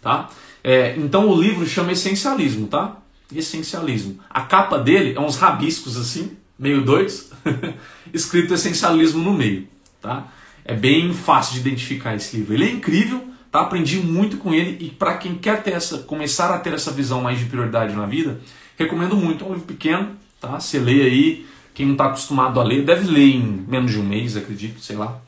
[0.00, 0.28] tá?
[0.62, 2.96] É, então o livro chama Essencialismo, tá?
[3.34, 4.18] Essencialismo.
[4.30, 7.30] A capa dele é uns rabiscos assim, meio doidos,
[8.12, 9.68] escrito essencialismo no meio,
[10.00, 10.28] tá?
[10.64, 12.54] É bem fácil de identificar esse livro.
[12.54, 13.60] Ele é incrível, tá?
[13.60, 17.20] Aprendi muito com ele e para quem quer ter essa, começar a ter essa visão
[17.20, 18.40] mais de prioridade na vida,
[18.76, 19.44] recomendo muito.
[19.44, 20.58] É um livro pequeno, tá?
[20.58, 24.04] Você lê aí, quem não está acostumado a ler, deve ler em menos de um
[24.04, 25.20] mês, acredito, sei lá,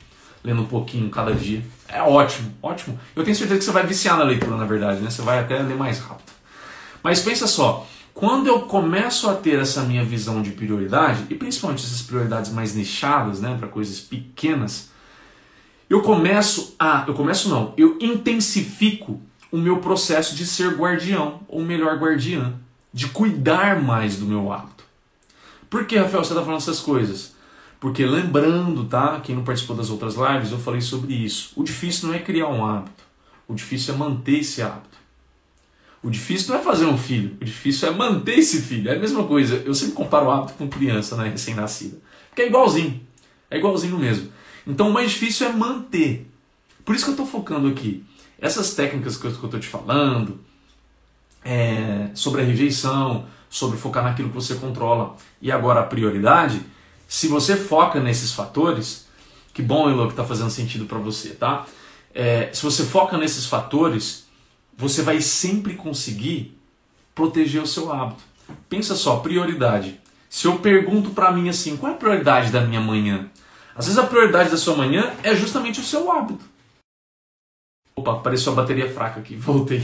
[0.42, 1.62] lendo um pouquinho cada dia.
[1.86, 2.98] É ótimo, ótimo.
[3.14, 5.10] Eu tenho certeza que você vai viciar na leitura, na verdade, né?
[5.10, 6.37] Você vai até ler mais rápido.
[7.08, 11.82] Mas pensa só, quando eu começo a ter essa minha visão de prioridade, e principalmente
[11.82, 14.90] essas prioridades mais nichadas, né, para coisas pequenas,
[15.88, 19.18] eu começo a, eu começo não, eu intensifico
[19.50, 22.52] o meu processo de ser guardião, ou melhor, guardiã,
[22.92, 24.84] de cuidar mais do meu hábito.
[25.70, 27.34] Por que, Rafael, você está falando essas coisas?
[27.80, 29.18] Porque lembrando, tá?
[29.20, 31.52] Quem não participou das outras lives, eu falei sobre isso.
[31.56, 33.02] O difícil não é criar um hábito,
[33.48, 34.97] o difícil é manter esse hábito.
[36.02, 38.90] O difícil não é fazer um filho, o difícil é manter esse filho.
[38.90, 39.56] É a mesma coisa.
[39.64, 41.98] Eu sempre comparo o hábito com criança, né, recém-nascida.
[42.28, 43.00] Porque é igualzinho.
[43.50, 44.30] É igualzinho mesmo.
[44.66, 46.30] Então o mais difícil é manter.
[46.84, 48.04] Por isso que eu estou focando aqui.
[48.40, 50.40] Essas técnicas que eu estou te falando,
[51.44, 56.60] é, sobre a rejeição, sobre focar naquilo que você controla e agora a prioridade,
[57.08, 59.06] se você foca nesses fatores,
[59.52, 61.66] que bom, Elo, que está fazendo sentido para você, tá?
[62.14, 64.27] É, se você foca nesses fatores,
[64.78, 66.56] você vai sempre conseguir
[67.12, 68.22] proteger o seu hábito.
[68.68, 70.00] Pensa só, prioridade.
[70.30, 73.28] Se eu pergunto para mim assim, qual é a prioridade da minha manhã?
[73.74, 76.44] Às vezes a prioridade da sua manhã é justamente o seu hábito.
[77.96, 79.82] Opa, apareceu a bateria fraca aqui, voltei.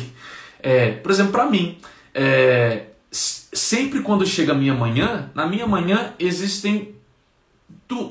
[0.61, 1.77] É, por exemplo, para mim,
[2.15, 6.95] é, sempre quando chega a minha manhã, na minha manhã existem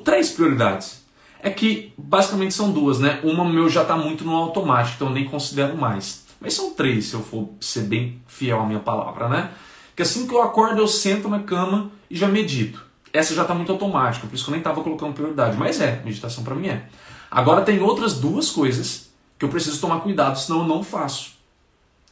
[0.03, 1.01] três prioridades.
[1.39, 3.19] É que basicamente são duas, né?
[3.23, 6.22] Uma meu já está muito no automático, então eu nem considero mais.
[6.43, 9.51] Mas são três, se eu for ser bem fiel à minha palavra, né?
[9.95, 12.85] Que assim que eu acordo, eu sento na cama e já medito.
[13.13, 15.55] Essa já está muito automática, por isso que eu nem estava colocando prioridade.
[15.55, 16.85] Mas é, meditação para mim é.
[17.31, 21.37] Agora tem outras duas coisas que eu preciso tomar cuidado, senão eu não faço.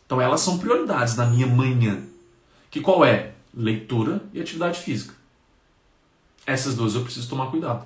[0.06, 2.02] Então elas são prioridades na minha manhã.
[2.70, 3.34] Que qual é?
[3.54, 5.14] Leitura e atividade física.
[6.46, 7.86] Essas duas eu preciso tomar cuidado.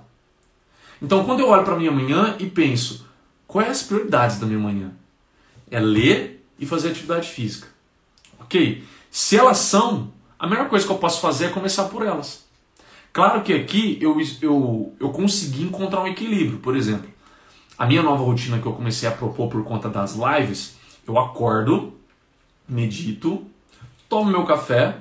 [1.02, 3.08] Então quando eu olho para minha manhã e penso,
[3.48, 4.92] quais as prioridades da minha manhã?
[5.72, 7.68] É ler e fazer atividade física.
[8.40, 8.84] Ok?
[9.10, 12.46] Se elas são, a melhor coisa que eu posso fazer é começar por elas.
[13.12, 16.60] Claro que aqui eu, eu, eu consegui encontrar um equilíbrio.
[16.60, 17.10] Por exemplo,
[17.78, 20.76] a minha nova rotina que eu comecei a propor por conta das lives,
[21.08, 21.94] eu acordo,
[22.68, 23.46] medito,
[24.10, 24.98] tomo meu café,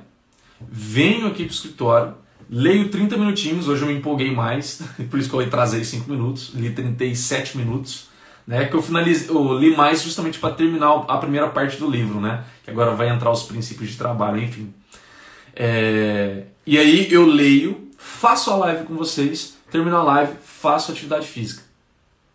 [0.61, 2.15] venho aqui para o escritório,
[2.49, 4.81] leio 30 minutinhos, hoje eu me empolguei mais,
[5.11, 8.09] por isso que eu trazei 5 minutos, li 37 minutos,
[8.47, 8.67] né?
[8.67, 12.45] Que eu finalize, eu li mais justamente para terminar a primeira parte do livro, né?
[12.65, 14.73] Que agora vai entrar os princípios de trabalho, enfim.
[15.55, 21.27] É, e aí eu leio, faço a live com vocês, termino a live, faço atividade
[21.27, 21.63] física.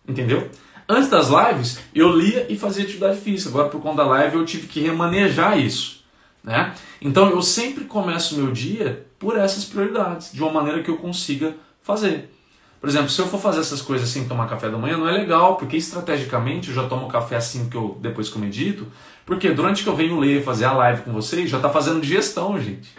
[0.07, 0.49] Entendeu?
[0.87, 3.49] Antes das lives, eu lia e fazia atividade física.
[3.49, 6.03] Agora, por conta da live, eu tive que remanejar isso.
[6.43, 6.73] Né?
[6.99, 11.55] Então, eu sempre começo meu dia por essas prioridades, de uma maneira que eu consiga
[11.83, 12.31] fazer.
[12.79, 15.11] Por exemplo, se eu for fazer essas coisas sem tomar café da manhã, não é
[15.11, 18.87] legal, porque estrategicamente eu já tomo café assim que eu depois que eu medito,
[19.25, 22.59] porque durante que eu venho ler, fazer a live com vocês, já está fazendo digestão,
[22.59, 22.89] gente.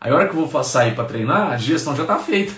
[0.00, 2.52] Aí a hora que eu vou sair para treinar, a digestão já está feita.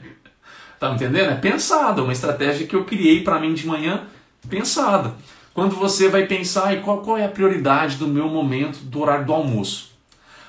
[0.80, 1.30] tá me entendendo?
[1.30, 4.04] É pensado, é uma estratégia que eu criei para mim de manhã,
[4.48, 5.14] pensada.
[5.52, 9.32] Quando você vai pensar qual, qual é a prioridade do meu momento do horário do
[9.34, 9.90] almoço.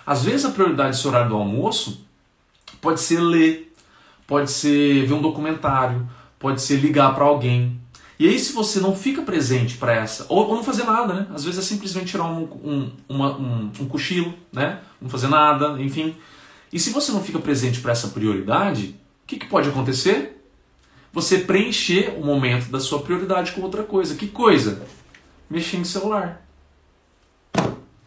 [0.06, 2.06] Às vezes a prioridade desse horário do almoço
[2.80, 3.71] pode ser ler,
[4.32, 6.10] pode ser ver um documentário,
[6.40, 7.78] pode ser ligar para alguém.
[8.18, 11.28] E aí, se você não fica presente para essa, ou, ou, não fazer nada, né?
[11.34, 14.80] Às vezes é simplesmente tirar um, um, uma, um, um cochilo, né?
[15.02, 16.16] Não fazer nada, enfim.
[16.72, 20.42] E se você não fica presente para essa prioridade, o que, que pode acontecer?
[21.12, 24.16] Você preencher o momento da sua prioridade com outra coisa.
[24.16, 24.82] Que coisa?
[25.50, 26.42] Mexer em celular.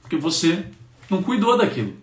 [0.01, 0.65] Porque você
[1.11, 2.03] não cuidou daquilo.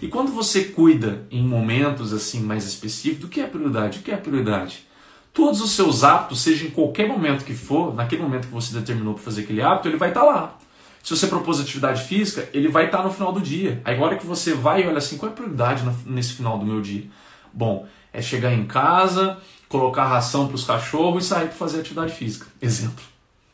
[0.00, 3.98] E quando você cuida em momentos assim mais específicos, do que é prioridade?
[3.98, 4.86] O que é prioridade?
[5.32, 9.14] Todos os seus hábitos, seja em qualquer momento que for, naquele momento que você determinou
[9.14, 10.58] para fazer aquele hábito, ele vai estar tá lá.
[11.02, 13.80] Se você propôs atividade física, ele vai estar tá no final do dia.
[13.84, 16.66] Aí agora que você vai e olha assim, qual é a prioridade nesse final do
[16.66, 17.06] meu dia?
[17.52, 19.38] Bom, é chegar em casa,
[19.68, 22.46] colocar ração para os cachorros e sair para fazer atividade física.
[22.60, 23.02] Exemplo.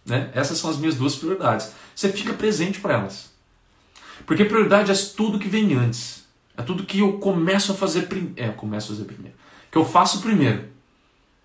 [0.04, 0.30] Né?
[0.34, 1.72] Essas são as minhas duas prioridades.
[1.94, 3.30] Você fica presente para elas.
[4.26, 6.17] Porque prioridade é tudo que vem antes.
[6.58, 8.34] É tudo que eu começo a fazer primeiro.
[8.36, 9.36] É, eu começo a fazer primeiro.
[9.70, 10.64] Que eu faço primeiro.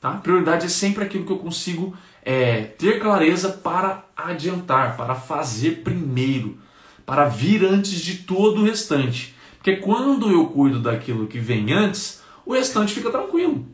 [0.02, 0.12] Tá?
[0.14, 1.96] Prioridade é sempre aquilo que eu consigo
[2.26, 6.58] é, ter clareza para adiantar, para fazer primeiro,
[7.06, 9.36] para vir antes de todo o restante.
[9.58, 13.66] Porque quando eu cuido daquilo que vem antes, o restante fica tranquilo.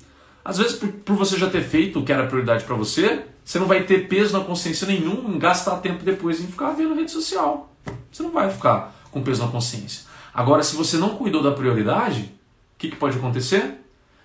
[0.44, 3.58] Às vezes, por, por você já ter feito o que era prioridade para você, você
[3.58, 7.12] não vai ter peso na consciência nenhum em gastar tempo depois em ficar vendo rede
[7.12, 7.74] social.
[8.12, 10.09] Você não vai ficar com peso na consciência.
[10.34, 12.21] Agora, se você não cuidou da prioridade,
[12.75, 13.75] o que, que pode acontecer?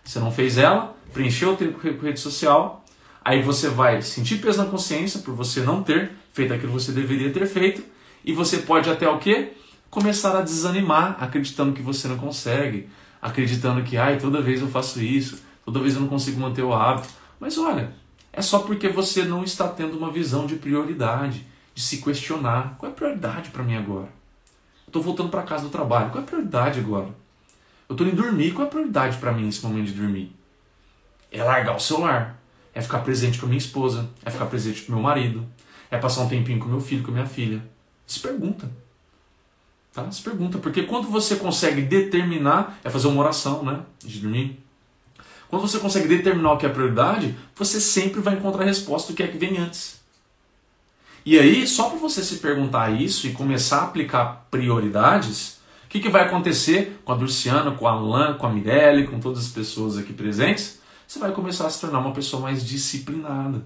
[0.05, 2.84] Você não fez ela, preencheu o tempo com rede social,
[3.24, 6.92] aí você vai sentir peso na consciência por você não ter feito aquilo que você
[6.92, 7.82] deveria ter feito,
[8.24, 9.52] e você pode até o quê?
[9.90, 12.88] Começar a desanimar, acreditando que você não consegue,
[13.22, 16.74] acreditando que, ai, toda vez eu faço isso, toda vez eu não consigo manter o
[16.74, 17.09] hábito.
[17.38, 17.92] Mas olha,
[18.32, 22.74] é só porque você não está tendo uma visão de prioridade, de se questionar.
[22.78, 24.09] Qual é a prioridade para mim agora?
[24.95, 26.11] Estou voltando para casa do trabalho.
[26.11, 27.09] Qual é a prioridade agora?
[27.88, 28.53] Eu estou indo dormir.
[28.53, 30.32] Qual é a prioridade para mim nesse momento de dormir?
[31.32, 32.40] É largar o celular.
[32.72, 34.09] É ficar presente com a minha esposa.
[34.24, 35.45] É ficar presente com meu marido.
[35.90, 37.61] É passar um tempinho com meu filho, com minha filha.
[38.07, 38.70] Se pergunta.
[39.92, 40.09] Tá?
[40.12, 40.59] Se pergunta.
[40.59, 43.80] Porque quando você consegue determinar, é fazer uma oração, né?
[43.99, 44.62] De dormir.
[45.49, 49.16] Quando você consegue determinar o que é prioridade, você sempre vai encontrar a resposta do
[49.16, 50.03] que é que vem antes.
[51.25, 56.01] E aí, só para você se perguntar isso e começar a aplicar prioridades, o que,
[56.01, 59.49] que vai acontecer com a Dulciana, com a Alain, com a Mirelle, com todas as
[59.49, 60.81] pessoas aqui presentes?
[61.07, 63.62] Você vai começar a se tornar uma pessoa mais disciplinada,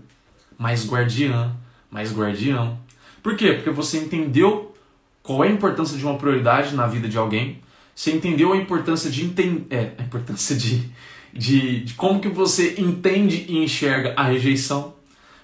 [0.57, 1.53] mais guardiã,
[1.91, 2.79] mais guardião.
[3.23, 3.55] Por quê?
[3.55, 4.75] Porque você entendeu
[5.23, 7.61] qual é a importância de uma prioridade na vida de alguém,
[7.95, 10.91] você entendeu a importância de entender, é, a importância de
[11.33, 14.95] de, de como que você entende e enxerga a rejeição.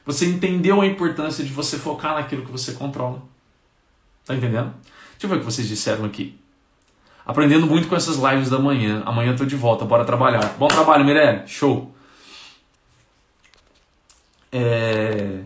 [0.05, 3.23] Você entendeu a importância de você focar naquilo que você controla.
[4.27, 4.75] Tá entendendo?
[5.13, 6.39] Deixa eu ver o que vocês disseram aqui.
[7.27, 9.03] Aprendendo muito com essas lives da manhã.
[9.07, 10.57] Amanhã eu tô de volta, bora trabalhar.
[10.59, 11.47] Bom trabalho, Mirelle.
[11.47, 11.95] Show.
[14.53, 15.41] É...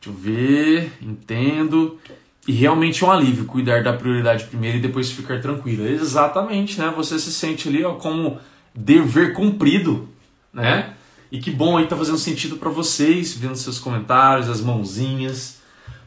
[0.00, 0.92] Deixa eu ver.
[1.02, 1.98] Entendo.
[2.46, 5.86] E realmente é um alívio cuidar da prioridade primeiro e depois ficar tranquilo.
[5.86, 6.92] Exatamente, né?
[6.96, 8.38] Você se sente ali ó, como
[8.74, 10.08] dever cumprido,
[10.52, 10.94] né?
[11.30, 15.58] E que bom aí tá fazendo sentido para vocês, vendo seus comentários, as mãozinhas.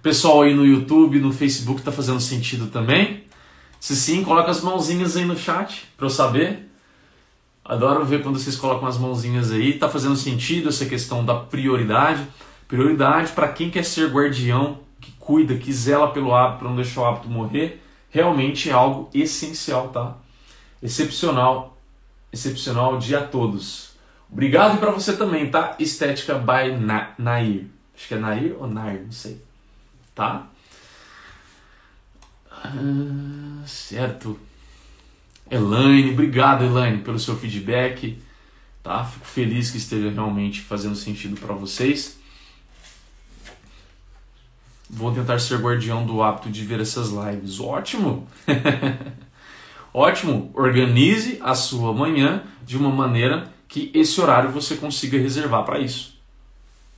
[0.02, 3.24] Pessoal aí no YouTube, no Facebook tá fazendo sentido também?
[3.80, 6.70] Se sim, coloca as mãozinhas aí no chat para eu saber.
[7.64, 9.74] Adoro ver quando vocês colocam as mãozinhas aí.
[9.74, 12.26] Tá fazendo sentido essa questão da prioridade?
[12.68, 17.02] Prioridade para quem quer ser guardião, que cuida, que zela pelo hábito para não deixar
[17.02, 20.16] o hábito morrer, realmente é algo essencial, tá?
[20.82, 21.72] Excepcional
[22.32, 23.91] excepcional dia a todos.
[24.32, 25.76] Obrigado para você também, tá?
[25.78, 27.66] Estética by Na Nair.
[27.94, 29.42] Acho que é Nair ou Nair, não sei.
[30.16, 30.48] Tá?
[32.50, 34.40] Ah, certo.
[35.50, 38.18] Elaine, obrigado Elaine pelo seu feedback,
[38.82, 39.04] tá?
[39.04, 42.18] Fico feliz que esteja realmente fazendo sentido para vocês.
[44.90, 47.60] Vou tentar ser guardião do hábito de ver essas lives.
[47.60, 48.28] Ótimo!
[49.94, 50.52] Ótimo!
[50.54, 56.14] Organize a sua manhã de uma maneira que esse horário você consiga reservar para isso.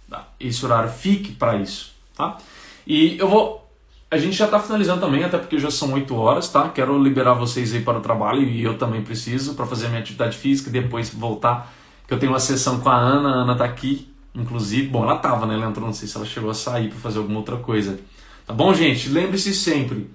[0.09, 0.27] Tá?
[0.39, 2.37] Esse horário fique para isso, tá?
[2.85, 3.63] E eu vou
[4.09, 6.69] a gente já está finalizando também, até porque já são 8 horas, tá?
[6.69, 10.37] Quero liberar vocês aí para o trabalho e eu também preciso para fazer minha atividade
[10.37, 11.73] física e depois voltar.
[12.07, 14.87] Que eu tenho uma sessão com a Ana, a Ana tá aqui, inclusive.
[14.87, 15.55] Bom, ela tava, né?
[15.55, 17.99] Ela entrou, não sei se ela chegou a sair para fazer alguma outra coisa.
[18.45, 19.09] Tá bom, gente?
[19.09, 20.07] Lembre-se sempre: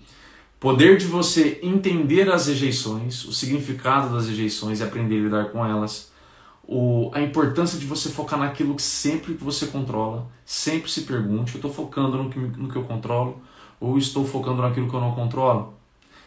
[0.61, 5.67] poder de você entender as rejeições, o significado das rejeições e aprender a lidar com
[5.67, 6.13] elas.
[6.71, 11.55] O, a importância de você focar naquilo que sempre que você controla, sempre se pergunte:
[11.55, 13.41] eu estou focando no que, no que eu controlo?
[13.81, 15.75] ou estou focando naquilo que eu não controlo?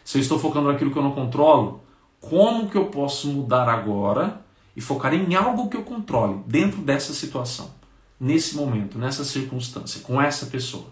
[0.04, 1.82] Se eu estou focando naquilo que eu não controlo,
[2.20, 4.40] como que eu posso mudar agora
[4.74, 7.70] e focar em algo que eu controle dentro dessa situação,
[8.18, 10.86] nesse momento, nessa circunstância, com essa pessoa,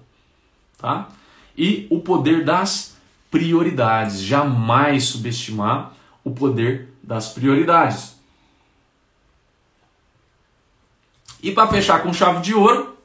[0.76, 1.09] tá?
[1.57, 2.96] E o poder das
[3.30, 5.92] prioridades, jamais subestimar
[6.24, 8.16] o poder das prioridades.
[11.43, 12.97] E para fechar com chave de ouro,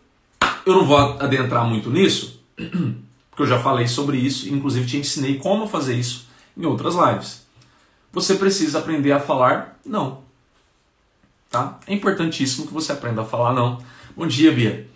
[0.65, 2.41] eu não vou adentrar muito nisso,
[3.29, 6.27] porque eu já falei sobre isso, inclusive te ensinei como fazer isso
[6.57, 7.45] em outras lives.
[8.11, 10.19] Você precisa aprender a falar não.
[11.49, 11.79] Tá?
[11.87, 13.79] É importantíssimo que você aprenda a falar não.
[14.15, 14.87] Bom dia, Bia.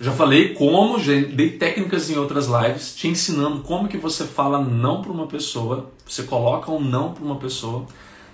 [0.00, 4.58] Já falei como, já dei técnicas em outras lives, te ensinando como que você fala
[4.58, 7.86] não para uma pessoa, você coloca um não para uma pessoa,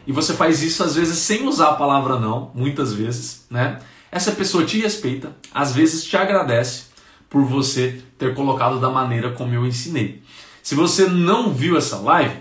[0.06, 3.80] e você faz isso às vezes sem usar a palavra não, muitas vezes, né?
[4.16, 6.84] Essa pessoa te respeita, às vezes te agradece,
[7.28, 10.22] por você ter colocado da maneira como eu ensinei.
[10.62, 12.40] Se você não viu essa live,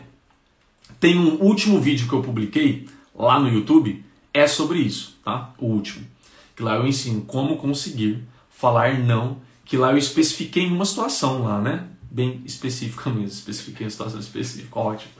[1.02, 5.52] tem um último vídeo que eu publiquei lá no YouTube, é sobre isso, tá?
[5.58, 6.08] O último.
[6.56, 11.60] Que lá eu ensino como conseguir falar não, que lá eu especifiquei uma situação lá,
[11.60, 11.88] né?
[12.10, 15.12] Bem específica mesmo, especifiquei a situação específica, ótimo.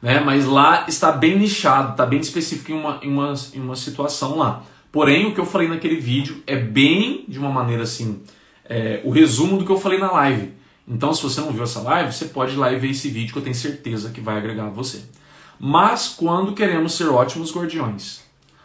[0.00, 0.20] Né?
[0.20, 4.38] Mas lá está bem nichado, está bem específico em uma, em, uma, em uma situação
[4.38, 4.64] lá.
[4.92, 8.22] Porém, o que eu falei naquele vídeo é bem de uma maneira assim,
[8.64, 10.52] é, o resumo do que eu falei na live.
[10.86, 13.32] Então, se você não viu essa live, você pode ir lá e ver esse vídeo
[13.32, 15.02] que eu tenho certeza que vai agregar a você.
[15.58, 18.22] Mas quando queremos ser ótimos guardiões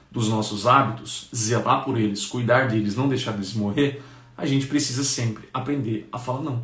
[0.09, 4.01] dos nossos hábitos, zelar por eles, cuidar deles, não deixar eles morrer,
[4.37, 6.63] a gente precisa sempre aprender a falar não.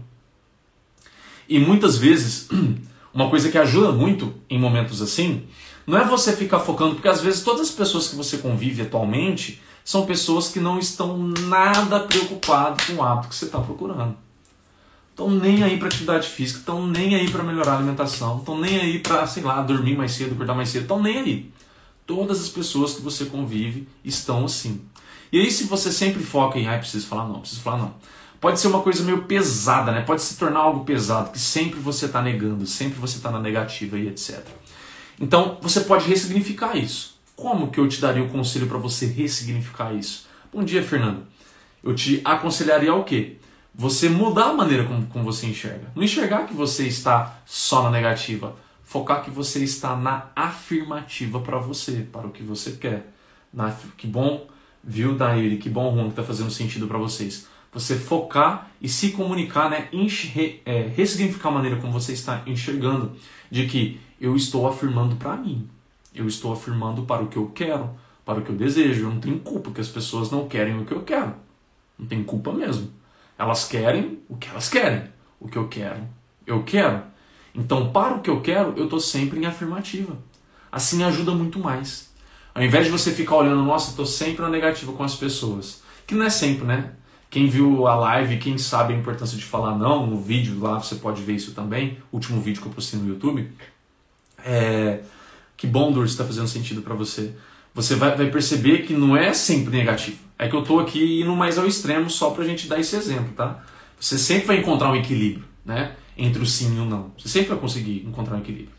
[1.47, 2.49] E muitas vezes,
[3.13, 5.43] uma coisa que ajuda muito em momentos assim,
[5.85, 9.61] não é você ficar focando, porque às vezes todas as pessoas que você convive atualmente,
[9.83, 14.15] são pessoas que não estão nada preocupadas com o hábito que você está procurando.
[15.09, 18.79] Estão nem aí para atividade física, estão nem aí para melhorar a alimentação, estão nem
[18.79, 21.53] aí para, sei lá, dormir mais cedo, acordar mais cedo, estão nem aí.
[22.07, 24.81] Todas as pessoas que você convive estão assim.
[25.31, 27.93] E aí, se você sempre foca em, ai, preciso falar não, preciso falar não,
[28.39, 30.01] pode ser uma coisa meio pesada, né?
[30.01, 33.97] Pode se tornar algo pesado, que sempre você está negando, sempre você está na negativa
[33.97, 34.45] e etc.
[35.21, 37.15] Então, você pode ressignificar isso.
[37.35, 40.27] Como que eu te daria o conselho para você ressignificar isso?
[40.51, 41.27] Bom dia, Fernando.
[41.83, 43.37] Eu te aconselharia o quê?
[43.73, 45.91] Você mudar a maneira como, como você enxerga.
[45.95, 48.55] Não enxergar que você está só na negativa.
[48.83, 53.13] Focar que você está na afirmativa para você, para o que você quer.
[53.53, 54.47] Na, que bom,
[54.83, 55.57] viu, Daíri?
[55.57, 57.47] Que bom, Juan, que está fazendo sentido para vocês.
[57.71, 59.87] Você focar e se comunicar, né?
[59.93, 63.15] Enxer, é, ressignificar a maneira como você está enxergando.
[63.49, 65.67] De que eu estou afirmando para mim.
[66.13, 67.89] Eu estou afirmando para o que eu quero,
[68.23, 69.05] para o que eu desejo.
[69.05, 71.33] Eu não tenho culpa que as pessoas não querem o que eu quero.
[71.97, 72.91] Não tem culpa mesmo.
[73.35, 75.05] Elas querem o que elas querem.
[75.39, 76.07] O que eu quero,
[76.45, 77.01] eu quero.
[77.55, 80.15] Então, para o que eu quero, eu estou sempre em afirmativa.
[80.71, 82.11] Assim ajuda muito mais.
[82.53, 85.81] Ao invés de você ficar olhando, nossa, estou sempre na negativa com as pessoas.
[86.05, 86.91] Que não é sempre, né?
[87.31, 90.95] Quem viu a live, quem sabe a importância de falar não, no vídeo lá você
[90.95, 91.97] pode ver isso também.
[92.11, 93.49] Último vídeo que eu postei no YouTube.
[94.45, 95.01] É,
[95.57, 97.33] que bom, Dor, está fazendo sentido para você.
[97.73, 100.17] Você vai, vai, perceber que não é sempre negativo.
[100.37, 102.95] É que eu estou aqui indo mais ao extremo só para a gente dar esse
[102.95, 103.63] exemplo, tá?
[103.99, 105.93] Você sempre vai encontrar um equilíbrio, né?
[106.17, 107.11] Entre o sim e o não.
[107.17, 108.75] Você sempre vai conseguir encontrar um equilíbrio.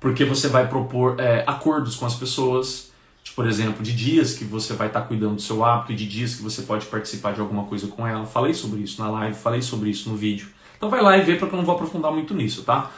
[0.00, 2.90] Porque você vai propor é, acordos com as pessoas,
[3.22, 5.94] de, por exemplo, de dias que você vai estar tá cuidando do seu hábito e
[5.94, 8.26] de dias que você pode participar de alguma coisa com ela.
[8.26, 10.48] Falei sobre isso na live, falei sobre isso no vídeo.
[10.76, 12.90] Então vai lá e vê porque eu não vou aprofundar muito nisso, tá?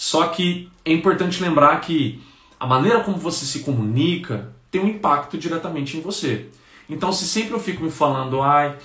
[0.00, 2.22] Só que é importante lembrar que
[2.58, 6.46] a maneira como você se comunica tem um impacto diretamente em você.
[6.88, 8.78] Então, se sempre eu fico me falando, ai,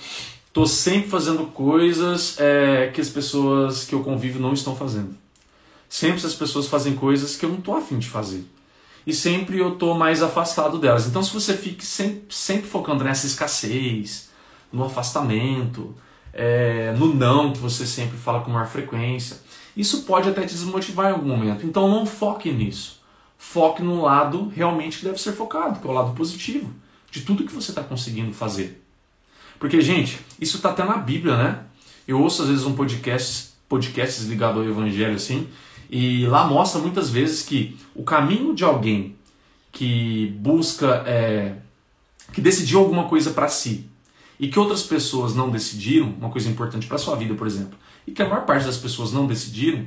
[0.52, 5.16] tô sempre fazendo coisas é, que as pessoas que eu convivo não estão fazendo.
[5.88, 8.44] Sempre as pessoas fazem coisas que eu não tô afim de fazer.
[9.06, 11.06] e sempre eu tô mais afastado delas.
[11.06, 14.28] Então, se você fique sempre, sempre focando nessa escassez,
[14.70, 15.94] no afastamento,
[16.34, 19.38] é, no não que você sempre fala com maior frequência,
[19.76, 21.66] isso pode até te desmotivar em algum momento.
[21.66, 23.02] Então, não foque nisso.
[23.36, 26.72] Foque no lado realmente que deve ser focado, que é o lado positivo
[27.10, 28.82] de tudo que você está conseguindo fazer.
[29.58, 31.60] Porque, gente, isso está até na Bíblia, né?
[32.06, 35.48] Eu ouço às vezes um podcast, podcasts ligado ao Evangelho assim,
[35.90, 39.16] e lá mostra muitas vezes que o caminho de alguém
[39.72, 41.56] que busca, é,
[42.32, 43.88] que decidiu alguma coisa para si
[44.38, 48.12] e que outras pessoas não decidiram, uma coisa importante para sua vida, por exemplo, e
[48.12, 49.86] que a maior parte das pessoas não decidiram,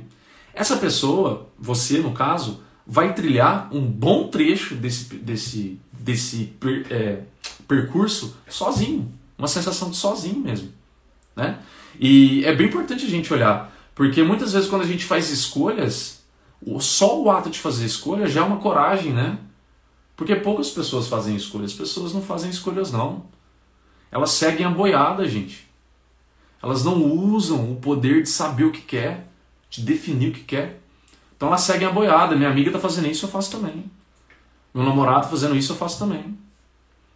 [0.52, 7.22] essa pessoa, você no caso, vai trilhar um bom trecho desse, desse, desse per, é,
[7.66, 10.72] percurso sozinho, uma sensação de sozinho mesmo,
[11.34, 11.58] né?
[11.98, 16.22] E é bem importante a gente olhar porque muitas vezes quando a gente faz escolhas,
[16.78, 19.38] só o ato de fazer escolha já é uma coragem, né?
[20.16, 23.26] Porque poucas pessoas fazem escolhas, as pessoas não fazem escolhas não.
[24.10, 25.69] Elas seguem a boiada, gente.
[26.62, 29.26] Elas não usam o poder de saber o que quer,
[29.70, 30.80] de definir o que quer.
[31.36, 32.36] Então elas seguem a boiada.
[32.36, 33.90] Minha amiga está fazendo isso, eu faço também.
[34.74, 36.36] Meu namorado está fazendo isso, eu faço também.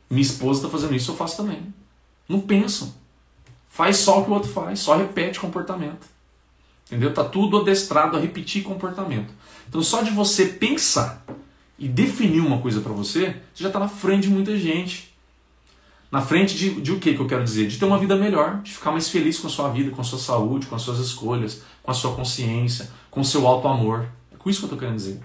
[0.09, 1.75] Minha esposa está fazendo isso, eu faço também.
[2.29, 2.95] Não pensam.
[3.69, 6.07] Faz só o que o outro faz, só repete comportamento.
[6.87, 7.13] Entendeu?
[7.13, 9.33] Tá tudo adestrado a repetir comportamento.
[9.69, 11.25] Então só de você pensar
[11.79, 15.14] e definir uma coisa para você, você já está na frente de muita gente.
[16.15, 17.67] Na frente de, de o que que eu quero dizer?
[17.67, 20.05] De ter uma vida melhor, de ficar mais feliz com a sua vida, com a
[20.05, 24.07] sua saúde, com as suas escolhas, com a sua consciência, com o seu alto amor.
[24.33, 25.21] É com isso que eu estou querendo dizer.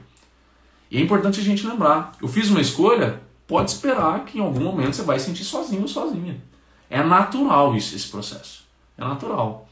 [0.90, 2.14] E é importante a gente lembrar.
[2.20, 5.88] Eu fiz uma escolha, pode esperar que em algum momento você vai sentir sozinho ou
[5.88, 6.42] sozinha.
[6.90, 8.64] É natural isso, esse processo.
[8.98, 9.70] É natural.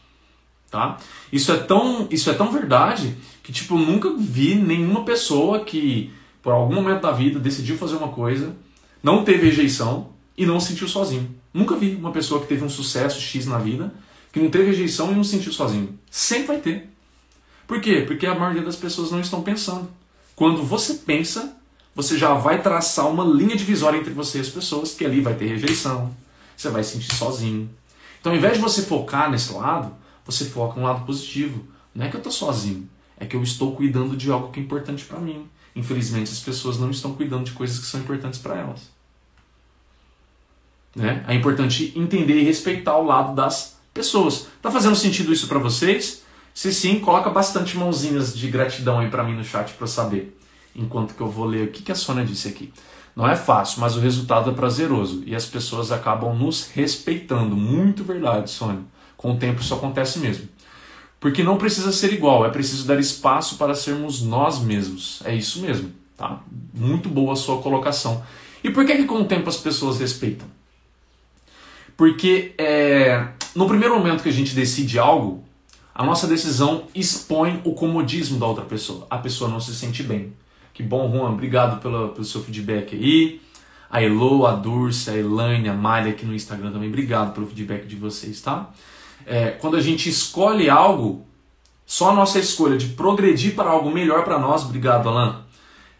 [0.70, 0.98] Tá?
[1.34, 6.14] Isso, é tão, isso é tão verdade que tipo, eu nunca vi nenhuma pessoa que,
[6.44, 8.56] por algum momento da vida, decidiu fazer uma coisa,
[9.02, 11.36] não teve rejeição e não se sentiu sozinho.
[11.54, 13.92] Nunca vi uma pessoa que teve um sucesso X na vida,
[14.32, 15.98] que não teve rejeição e não se sentiu sozinho.
[16.12, 16.90] Sempre vai ter.
[17.66, 18.04] Por quê?
[18.06, 19.90] Porque a maioria das pessoas não estão pensando.
[20.36, 21.58] Quando você pensa,
[21.96, 25.34] você já vai traçar uma linha divisória entre você e as pessoas, que ali vai
[25.34, 26.16] ter rejeição,
[26.56, 27.70] você vai se sentir sozinho.
[28.20, 31.66] Então, ao invés de você focar nesse lado, você foca no lado positivo.
[31.96, 32.88] Não é que eu estou sozinho,
[33.20, 35.48] é que eu estou cuidando de algo que é importante para mim.
[35.76, 38.97] Infelizmente, as pessoas não estão cuidando de coisas que são importantes para elas.
[40.98, 41.24] Né?
[41.28, 44.48] É importante entender e respeitar o lado das pessoas.
[44.62, 46.24] Tá fazendo sentido isso para vocês?
[46.56, 50.36] Se sim, coloca bastante mãozinhas de gratidão aí para mim no chat para saber.
[50.76, 52.74] Enquanto que eu vou ler o que, que a Sônia disse aqui.
[53.16, 57.56] Não é fácil, mas o resultado é prazeroso e as pessoas acabam nos respeitando.
[57.56, 58.82] Muito verdade, Sônia.
[59.16, 60.50] Com o tempo isso acontece mesmo.
[61.20, 65.22] Porque não precisa ser igual, é preciso dar espaço para sermos nós mesmos.
[65.26, 66.42] É isso mesmo, tá?
[66.74, 68.24] Muito boa a sua colocação.
[68.64, 70.57] E por que, que com o tempo as pessoas respeitam?
[71.98, 75.44] Porque é, no primeiro momento que a gente decide algo,
[75.94, 79.06] a nossa decisão expõe o comodismo da outra pessoa.
[79.10, 80.32] A pessoa não se sente bem.
[80.74, 83.42] Que bom, Juan, obrigado pelo, seu feedback aí.
[83.90, 87.88] A Elo, a Dulce, a Elaine, a Malha aqui no Instagram também, obrigado pelo feedback
[87.88, 88.72] de vocês, tá?
[89.28, 91.26] é, quando a gente escolhe algo,
[91.86, 95.44] só a nossa escolha de progredir para algo melhor para nós, obrigado Alan,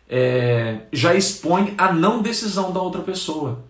[0.10, 3.66] é, já expõe a não decisão da outra pessoa.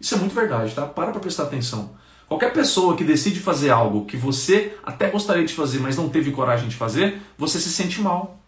[0.00, 0.86] Isso é muito verdade, tá?
[0.86, 1.96] Para para prestar atenção.
[2.26, 6.30] Qualquer pessoa que decide fazer algo que você até gostaria de fazer, mas não teve
[6.30, 8.38] coragem de fazer, você se sente mal.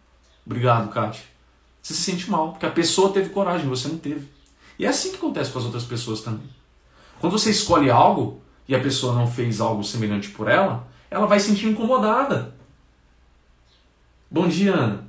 [0.44, 1.24] Obrigado, Kátia.
[1.82, 4.28] Você se sente mal, porque a pessoa teve coragem, você não teve.
[4.78, 6.48] E é assim que acontece com as outras pessoas também.
[7.20, 8.40] Quando você escolhe algo,
[8.70, 12.54] e a pessoa não fez algo semelhante por ela, ela vai se sentir incomodada.
[14.30, 15.08] Bom dia, Ana.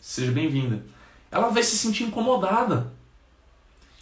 [0.00, 0.82] Seja bem-vinda.
[1.30, 2.93] Ela vai se sentir incomodada.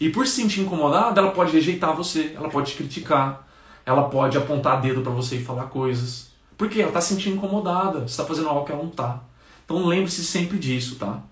[0.03, 3.47] E por se sentir incomodada, ela pode rejeitar você, ela pode te criticar,
[3.87, 6.33] ela pode apontar dedo para você e falar coisas.
[6.59, 9.23] Porque ela está se sentindo incomodada, está fazendo algo que ela não está.
[9.65, 11.23] Então lembre-se sempre disso, tá?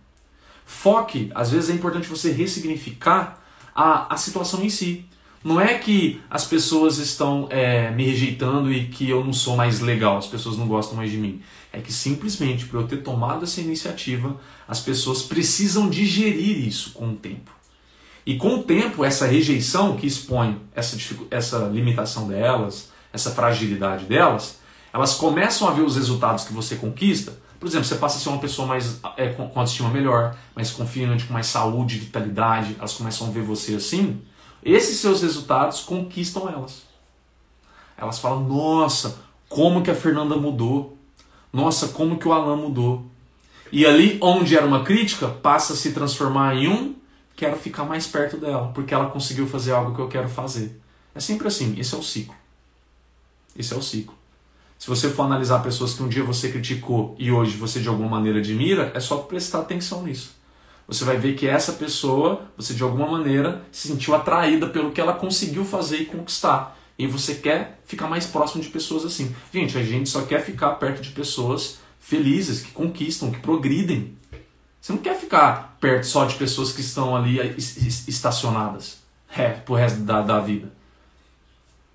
[0.64, 3.42] Foque, às vezes é importante você ressignificar
[3.74, 5.04] a, a situação em si.
[5.42, 9.80] Não é que as pessoas estão é, me rejeitando e que eu não sou mais
[9.80, 11.42] legal, as pessoas não gostam mais de mim.
[11.72, 17.08] É que simplesmente por eu ter tomado essa iniciativa, as pessoas precisam digerir isso com
[17.08, 17.58] o tempo.
[18.30, 20.96] E com o tempo, essa rejeição que expõe essa,
[21.32, 24.60] essa limitação delas, essa fragilidade delas,
[24.92, 27.36] elas começam a ver os resultados que você conquista.
[27.58, 31.24] Por exemplo, você passa a ser uma pessoa mais é, com autoestima melhor, mais confiante,
[31.24, 32.76] com mais saúde, vitalidade.
[32.78, 34.22] Elas começam a ver você assim
[34.62, 36.82] esses seus resultados conquistam elas.
[37.96, 39.18] Elas falam: nossa,
[39.48, 40.96] como que a Fernanda mudou?
[41.52, 43.06] Nossa, como que o Alan mudou?
[43.72, 46.99] E ali, onde era uma crítica, passa a se transformar em um
[47.40, 50.78] quero ficar mais perto dela, porque ela conseguiu fazer algo que eu quero fazer.
[51.14, 52.34] É sempre assim, esse é o ciclo.
[53.56, 54.14] Esse é o ciclo.
[54.78, 58.10] Se você for analisar pessoas que um dia você criticou e hoje você de alguma
[58.10, 60.34] maneira admira, é só prestar atenção nisso.
[60.86, 65.00] Você vai ver que essa pessoa, você de alguma maneira se sentiu atraída pelo que
[65.00, 66.76] ela conseguiu fazer e conquistar.
[66.98, 69.34] E você quer ficar mais próximo de pessoas assim.
[69.50, 74.19] Gente, a gente só quer ficar perto de pessoas felizes, que conquistam, que progridem.
[74.80, 77.38] Você não quer ficar perto só de pessoas que estão ali
[78.08, 78.98] estacionadas
[79.36, 80.72] é, pro resto da, da vida.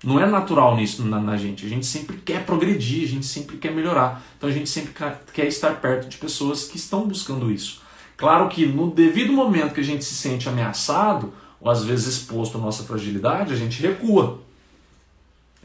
[0.04, 1.66] Não é natural nisso na, na, gente.
[1.66, 4.22] A gente sempre quer progredir, a gente sempre quer melhorar.
[4.36, 4.94] Então a gente sempre
[5.32, 7.82] quer estar perto de pessoas que estão buscando isso.
[8.16, 12.56] Claro que no devido momento que a gente se sente ameaçado, ou às vezes exposto
[12.56, 14.40] à nossa fragilidade, a gente recua.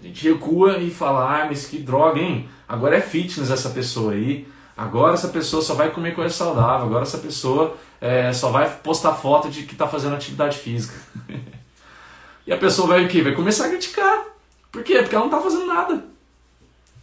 [0.02, 2.50] A gente recua e fala, ah, mas que droga, hein?
[2.68, 4.48] Agora é fitness essa pessoa aí.
[4.82, 6.88] Agora essa pessoa só vai comer coisa saudável.
[6.88, 10.96] Agora essa pessoa é, só vai postar foto de que está fazendo atividade física.
[12.48, 13.22] e a pessoa vai o quê?
[13.22, 14.26] Vai começar a criticar.
[14.72, 14.98] Por quê?
[15.04, 16.04] Porque ela não está fazendo nada.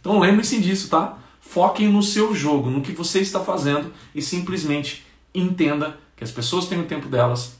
[0.01, 1.17] Então lembre-se disso, tá?
[1.39, 6.65] Foquem no seu jogo, no que você está fazendo e simplesmente entenda que as pessoas
[6.65, 7.53] têm o tempo delas,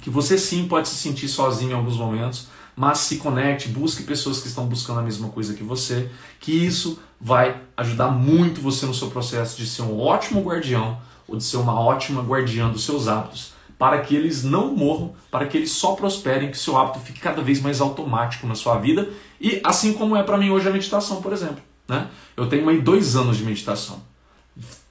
[0.00, 2.48] que você sim pode se sentir sozinho em alguns momentos,
[2.78, 6.08] mas se conecte, busque pessoas que estão buscando a mesma coisa que você,
[6.38, 11.36] que isso vai ajudar muito você no seu processo de ser um ótimo guardião ou
[11.36, 15.56] de ser uma ótima guardiã dos seus hábitos, para que eles não morram, para que
[15.56, 19.08] eles só prosperem, que seu hábito fique cada vez mais automático na sua vida,
[19.40, 21.60] e assim como é para mim hoje a meditação, por exemplo.
[21.88, 22.06] Né?
[22.36, 24.00] Eu tenho aí dois anos de meditação.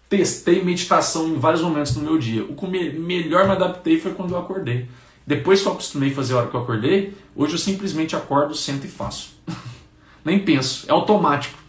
[0.10, 2.44] Testei meditação em vários momentos no meu dia.
[2.44, 4.90] O que melhor me adaptei foi quando eu acordei.
[5.28, 8.56] Depois que eu acostumei a fazer a hora que eu acordei, hoje eu simplesmente acordo,
[8.56, 9.32] sento e faço.
[10.24, 11.60] Nem penso, é automático.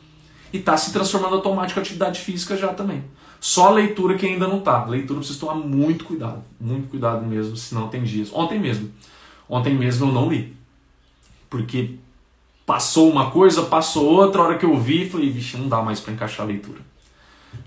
[0.53, 3.03] E está se transformando automático a atividade física já também.
[3.41, 4.85] Só a leitura que ainda não está.
[4.85, 8.31] Leitura precisa tomar muito cuidado, muito cuidado mesmo, senão tem dias.
[8.33, 8.93] Ontem mesmo,
[9.49, 10.57] ontem mesmo eu não li.
[11.51, 11.97] Porque
[12.65, 15.99] passou uma coisa, passou outra, a hora que eu vi, falei, vixe, não dá mais
[15.99, 16.81] para encaixar a leitura.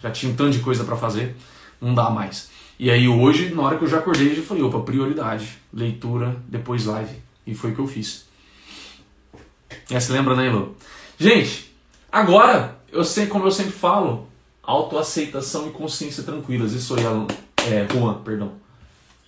[0.02, 1.36] Já tinha um tanto de coisa para fazer,
[1.82, 2.51] não dá mais.
[2.82, 6.36] E aí hoje, na hora que eu já acordei, eu já falei, opa, prioridade, leitura,
[6.48, 7.16] depois live.
[7.46, 8.26] E foi o que eu fiz.
[9.88, 10.70] É, se lembra, né, Elô?
[11.16, 11.72] Gente,
[12.12, 14.28] agora, eu sei, como eu sempre falo,
[14.64, 16.74] autoaceitação e consciência tranquilas.
[16.74, 17.04] Isso aí,
[17.72, 18.54] é, Juan, perdão.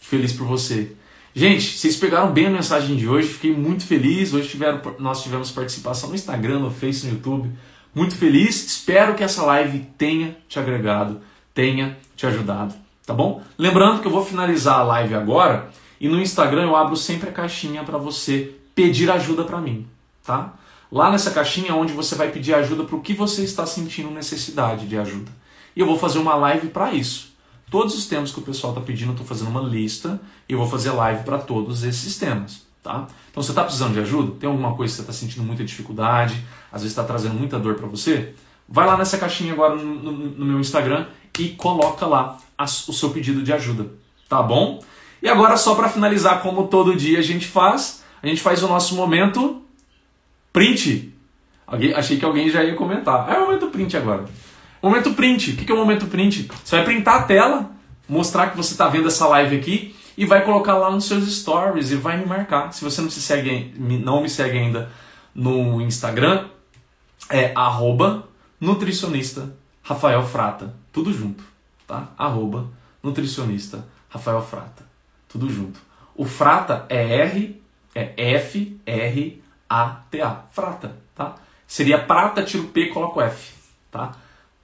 [0.01, 0.93] Feliz por você.
[1.35, 4.33] Gente, vocês pegaram bem a mensagem de hoje, fiquei muito feliz.
[4.33, 7.51] Hoje tiveram, nós tivemos participação no Instagram, no Face, no YouTube.
[7.93, 8.65] Muito feliz.
[8.65, 11.21] Espero que essa live tenha te agregado,
[11.53, 13.41] tenha te ajudado tá bom?
[13.57, 17.33] Lembrando que eu vou finalizar a live agora e no Instagram eu abro sempre a
[17.33, 19.87] caixinha para você pedir ajuda para mim,
[20.25, 20.53] tá?
[20.91, 24.11] Lá nessa caixinha é onde você vai pedir ajuda para o que você está sentindo
[24.11, 25.31] necessidade de ajuda.
[25.75, 27.33] E eu vou fazer uma live para isso.
[27.71, 30.59] Todos os temas que o pessoal está pedindo, eu estou fazendo uma lista e eu
[30.59, 32.61] vou fazer live para todos esses temas.
[32.83, 33.07] Tá?
[33.31, 34.35] Então você está precisando de ajuda?
[34.39, 36.35] Tem alguma coisa que você está sentindo muita dificuldade?
[36.71, 38.35] Às vezes está trazendo muita dor para você?
[38.69, 41.07] Vai lá nessa caixinha agora no, no, no meu Instagram
[41.39, 43.87] e coloca lá o seu pedido de ajuda,
[44.29, 44.83] tá bom?
[45.21, 48.67] E agora só para finalizar, como todo dia a gente faz, a gente faz o
[48.67, 49.61] nosso momento
[50.51, 51.13] print.
[51.65, 53.29] Alguém, achei que alguém já ia comentar.
[53.29, 54.25] É o momento print agora.
[54.81, 55.51] Momento print.
[55.51, 56.49] O que é o momento print?
[56.63, 57.71] Você vai printar a tela,
[58.07, 61.91] mostrar que você está vendo essa live aqui e vai colocar lá nos seus stories
[61.91, 62.73] e vai me marcar.
[62.73, 64.91] Se você não se segue, não me segue ainda
[65.33, 66.47] no Instagram,
[67.29, 68.27] é arroba
[68.59, 70.75] nutricionista Rafael Frata.
[70.91, 71.43] Tudo junto,
[71.87, 72.09] tá?
[72.17, 72.67] Arroba
[73.01, 74.85] nutricionista Rafael Frata.
[75.27, 75.79] Tudo junto.
[76.15, 77.61] O Frata é R,
[77.95, 80.43] é F, R, A, T, A.
[80.51, 81.35] Frata, tá?
[81.65, 83.53] Seria prata, tiro P, coloco F,
[83.89, 84.11] tá?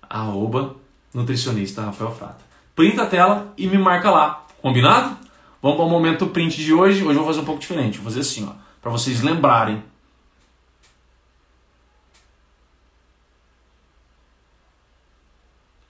[0.02, 0.76] Arroba
[1.14, 2.44] nutricionista Rafael Frata.
[2.76, 5.18] Printa a tela e me marca lá, combinado?
[5.62, 7.04] Vamos para o momento print de hoje.
[7.04, 7.98] Hoje eu vou fazer um pouco diferente.
[7.98, 9.84] Vou fazer assim, ó, para vocês lembrarem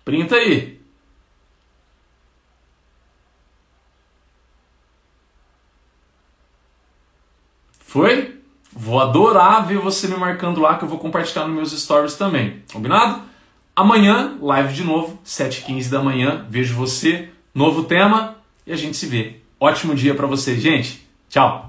[0.10, 0.79] Printa aí.
[7.90, 8.40] Foi?
[8.72, 12.62] Vou adorar ver você me marcando lá que eu vou compartilhar nos meus stories também.
[12.72, 13.24] Combinado?
[13.76, 16.46] Amanhã, live de novo, 7h15 da manhã.
[16.48, 18.36] Vejo você, novo tema
[18.68, 19.38] e a gente se vê.
[19.60, 21.10] Ótimo dia para você, gente.
[21.30, 21.69] Tchau.